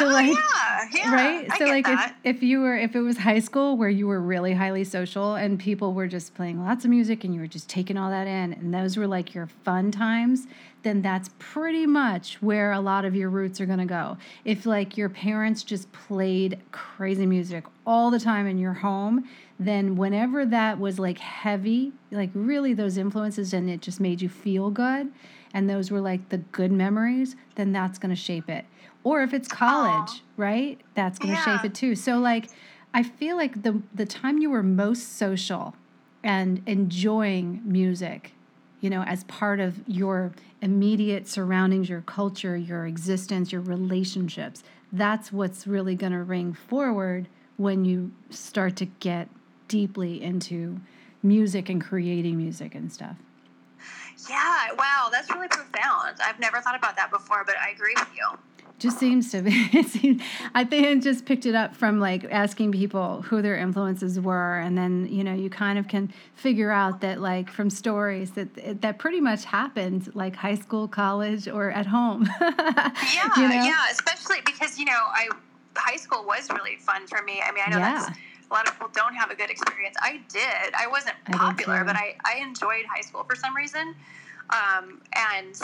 oh, 0.00 0.04
like 0.06 0.28
yeah, 0.28 0.88
yeah, 0.94 1.14
right? 1.14 1.48
I 1.50 1.58
so 1.58 1.64
like 1.64 1.84
that. 1.86 2.14
if 2.22 2.36
if 2.36 2.42
you 2.42 2.60
were 2.60 2.76
if 2.76 2.94
it 2.94 3.00
was 3.00 3.18
high 3.18 3.40
school 3.40 3.76
where 3.76 3.88
you 3.88 4.06
were 4.06 4.20
really 4.20 4.54
highly 4.54 4.84
social 4.84 5.34
and 5.34 5.58
people 5.58 5.92
were 5.92 6.06
just 6.06 6.34
playing 6.34 6.62
lots 6.62 6.84
of 6.84 6.90
music 6.90 7.24
and 7.24 7.34
you 7.34 7.40
were 7.40 7.46
just 7.46 7.68
taking 7.68 7.96
all 7.96 8.10
that 8.10 8.26
in 8.26 8.52
and 8.52 8.72
those 8.72 8.96
were 8.96 9.06
like 9.06 9.34
your 9.34 9.48
fun 9.64 9.90
times, 9.90 10.46
then 10.84 11.02
that's 11.02 11.30
pretty 11.38 11.86
much 11.86 12.40
where 12.40 12.70
a 12.72 12.80
lot 12.80 13.04
of 13.04 13.16
your 13.16 13.28
roots 13.30 13.60
are 13.60 13.66
going 13.66 13.78
to 13.78 13.84
go. 13.84 14.16
If 14.44 14.66
like 14.66 14.96
your 14.96 15.08
parents 15.08 15.64
just 15.64 15.90
played 15.92 16.60
crazy 16.70 17.26
music 17.26 17.64
all 17.86 18.10
the 18.10 18.20
time 18.20 18.46
in 18.46 18.58
your 18.58 18.74
home, 18.74 19.28
then 19.58 19.96
whenever 19.96 20.44
that 20.46 20.80
was 20.80 20.98
like 20.98 21.18
heavy, 21.18 21.92
like 22.10 22.30
really 22.34 22.74
those 22.74 22.96
influences 22.96 23.52
and 23.52 23.70
it 23.70 23.80
just 23.80 24.00
made 24.00 24.20
you 24.20 24.28
feel 24.28 24.70
good, 24.70 25.12
and 25.52 25.70
those 25.70 25.90
were 25.90 26.00
like 26.00 26.28
the 26.30 26.38
good 26.38 26.72
memories, 26.72 27.36
then 27.54 27.72
that's 27.72 27.98
going 27.98 28.10
to 28.14 28.20
shape 28.20 28.50
it. 28.50 28.64
Or 29.04 29.22
if 29.22 29.32
it's 29.32 29.46
college, 29.48 30.10
Aww. 30.10 30.22
right? 30.36 30.80
That's 30.94 31.18
going 31.18 31.34
to 31.34 31.40
yeah. 31.40 31.56
shape 31.58 31.64
it 31.64 31.74
too. 31.74 31.94
So 31.94 32.18
like 32.18 32.48
I 32.92 33.02
feel 33.02 33.36
like 33.36 33.62
the 33.62 33.82
the 33.94 34.06
time 34.06 34.38
you 34.38 34.50
were 34.50 34.62
most 34.62 35.16
social 35.16 35.74
and 36.22 36.62
enjoying 36.66 37.60
music, 37.64 38.32
you 38.80 38.88
know, 38.90 39.02
as 39.02 39.24
part 39.24 39.60
of 39.60 39.82
your 39.86 40.32
immediate 40.62 41.28
surroundings, 41.28 41.88
your 41.88 42.00
culture, 42.00 42.56
your 42.56 42.86
existence, 42.86 43.52
your 43.52 43.60
relationships, 43.60 44.62
that's 44.92 45.32
what's 45.32 45.66
really 45.66 45.94
going 45.94 46.12
to 46.12 46.22
ring 46.22 46.52
forward 46.54 47.28
when 47.56 47.84
you 47.84 48.12
start 48.30 48.74
to 48.76 48.86
get 48.86 49.28
deeply 49.74 50.22
into 50.22 50.80
music 51.20 51.68
and 51.68 51.82
creating 51.82 52.36
music 52.36 52.76
and 52.76 52.92
stuff. 52.92 53.16
Yeah, 54.30 54.68
wow, 54.78 55.08
that's 55.10 55.28
really 55.32 55.48
profound. 55.48 56.18
I've 56.22 56.38
never 56.38 56.60
thought 56.60 56.76
about 56.76 56.94
that 56.94 57.10
before, 57.10 57.42
but 57.44 57.56
I 57.58 57.70
agree 57.70 57.94
with 57.96 58.08
you. 58.14 58.38
Just 58.78 59.00
seems 59.00 59.32
to 59.32 59.42
be. 59.42 59.50
I 60.54 60.62
think 60.62 60.86
I 60.86 60.94
just 60.94 61.26
picked 61.26 61.44
it 61.44 61.56
up 61.56 61.74
from 61.74 61.98
like 61.98 62.22
asking 62.30 62.70
people 62.70 63.22
who 63.22 63.42
their 63.42 63.56
influences 63.56 64.20
were, 64.20 64.60
and 64.60 64.78
then 64.78 65.08
you 65.10 65.24
know 65.24 65.34
you 65.34 65.50
kind 65.50 65.76
of 65.76 65.88
can 65.88 66.12
figure 66.36 66.70
out 66.70 67.00
that 67.00 67.20
like 67.20 67.50
from 67.50 67.68
stories 67.68 68.30
that 68.32 68.80
that 68.82 68.98
pretty 69.00 69.20
much 69.20 69.44
happened 69.44 70.14
like 70.14 70.36
high 70.36 70.54
school, 70.54 70.86
college, 70.86 71.48
or 71.48 71.72
at 71.72 71.86
home. 71.86 72.28
yeah, 72.40 73.28
you 73.36 73.48
know? 73.48 73.64
yeah, 73.64 73.84
especially 73.90 74.38
because 74.46 74.78
you 74.78 74.84
know 74.84 74.92
I 74.92 75.28
high 75.76 75.96
school 75.96 76.24
was 76.24 76.48
really 76.50 76.76
fun 76.76 77.08
for 77.08 77.22
me. 77.22 77.42
I 77.44 77.50
mean, 77.50 77.64
I 77.66 77.70
know 77.70 77.78
yeah. 77.78 77.98
that's 78.06 78.18
lot 78.54 78.68
of 78.68 78.74
people 78.74 78.88
don't 78.94 79.14
have 79.14 79.30
a 79.30 79.34
good 79.34 79.50
experience. 79.50 79.96
I 80.00 80.20
did. 80.32 80.74
I 80.78 80.86
wasn't 80.86 81.16
popular, 81.32 81.78
I 81.78 81.82
but 81.82 81.96
I, 81.96 82.14
I 82.24 82.40
enjoyed 82.40 82.84
high 82.88 83.02
school 83.02 83.24
for 83.24 83.34
some 83.34 83.54
reason. 83.54 83.94
Um, 84.50 85.00
and 85.16 85.54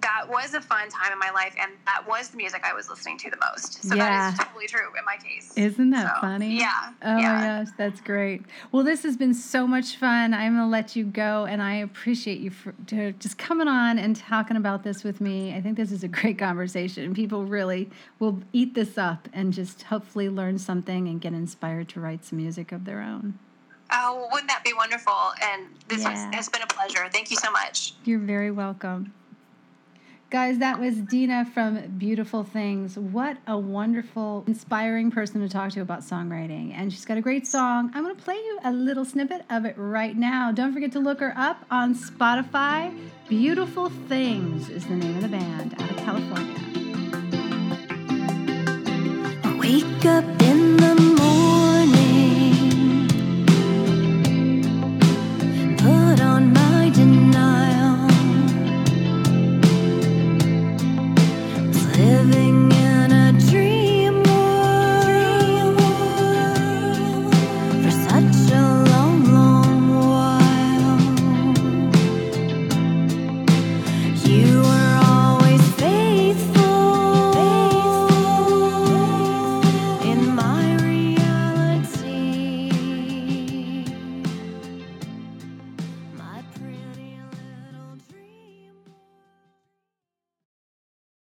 that 0.00 0.26
was 0.28 0.54
a 0.54 0.60
fun 0.60 0.88
time 0.88 1.12
in 1.12 1.18
my 1.18 1.30
life, 1.30 1.54
and 1.60 1.72
that 1.86 2.06
was 2.06 2.28
the 2.28 2.36
music 2.36 2.62
I 2.64 2.74
was 2.74 2.88
listening 2.88 3.18
to 3.18 3.30
the 3.30 3.38
most. 3.50 3.82
So 3.82 3.94
yeah. 3.94 4.30
that 4.30 4.32
is 4.32 4.38
totally 4.38 4.66
true 4.66 4.88
in 4.98 5.04
my 5.04 5.16
case. 5.16 5.52
Isn't 5.56 5.90
that 5.90 6.14
so, 6.14 6.20
funny? 6.20 6.58
Yeah. 6.58 6.92
Oh 7.02 7.16
yeah. 7.16 7.32
my 7.32 7.64
gosh, 7.64 7.74
that's 7.76 8.00
great. 8.00 8.42
Well, 8.72 8.82
this 8.82 9.02
has 9.02 9.16
been 9.16 9.34
so 9.34 9.66
much 9.66 9.96
fun. 9.96 10.34
I'm 10.34 10.54
gonna 10.54 10.68
let 10.68 10.96
you 10.96 11.04
go, 11.04 11.46
and 11.46 11.62
I 11.62 11.76
appreciate 11.76 12.40
you 12.40 12.50
for 12.50 12.72
just 12.86 13.38
coming 13.38 13.68
on 13.68 13.98
and 13.98 14.14
talking 14.14 14.56
about 14.56 14.82
this 14.82 15.04
with 15.04 15.20
me. 15.20 15.54
I 15.54 15.60
think 15.60 15.76
this 15.76 15.92
is 15.92 16.04
a 16.04 16.08
great 16.08 16.38
conversation. 16.38 17.14
People 17.14 17.44
really 17.44 17.90
will 18.18 18.40
eat 18.52 18.74
this 18.74 18.98
up 18.98 19.28
and 19.32 19.52
just 19.52 19.82
hopefully 19.82 20.28
learn 20.28 20.58
something 20.58 21.08
and 21.08 21.20
get 21.20 21.32
inspired 21.32 21.88
to 21.90 22.00
write 22.00 22.24
some 22.24 22.38
music 22.38 22.72
of 22.72 22.84
their 22.84 23.00
own. 23.00 23.38
Oh, 23.92 24.28
wouldn't 24.32 24.48
that 24.48 24.64
be 24.64 24.72
wonderful? 24.72 25.32
And 25.42 25.68
this 25.88 26.02
yeah. 26.02 26.32
has 26.34 26.48
been 26.48 26.62
a 26.62 26.66
pleasure. 26.66 27.08
Thank 27.12 27.30
you 27.30 27.36
so 27.36 27.50
much. 27.50 27.94
You're 28.04 28.18
very 28.18 28.50
welcome. 28.50 29.12
Guys, 30.28 30.58
that 30.58 30.80
was 30.80 30.96
Dina 30.96 31.44
from 31.54 31.86
Beautiful 31.98 32.42
Things. 32.42 32.98
What 32.98 33.36
a 33.46 33.56
wonderful, 33.56 34.42
inspiring 34.48 35.12
person 35.12 35.40
to 35.40 35.48
talk 35.48 35.70
to 35.72 35.80
about 35.80 36.00
songwriting. 36.00 36.72
And 36.74 36.92
she's 36.92 37.04
got 37.04 37.16
a 37.16 37.20
great 37.20 37.46
song. 37.46 37.92
I'm 37.94 38.02
going 38.02 38.16
to 38.16 38.22
play 38.22 38.34
you 38.34 38.58
a 38.64 38.72
little 38.72 39.04
snippet 39.04 39.44
of 39.50 39.64
it 39.64 39.74
right 39.78 40.16
now. 40.16 40.50
Don't 40.50 40.72
forget 40.72 40.90
to 40.92 40.98
look 40.98 41.20
her 41.20 41.32
up 41.36 41.64
on 41.70 41.94
Spotify. 41.94 42.92
Beautiful 43.28 43.88
Things 44.08 44.68
is 44.68 44.84
the 44.86 44.96
name 44.96 45.14
of 45.14 45.22
the 45.22 45.28
band 45.28 45.80
out 45.80 45.90
of 45.92 45.96
California. 45.98 46.76
wake 49.60 50.04
up 50.06 50.24
in 50.42 50.76
the 50.76 51.15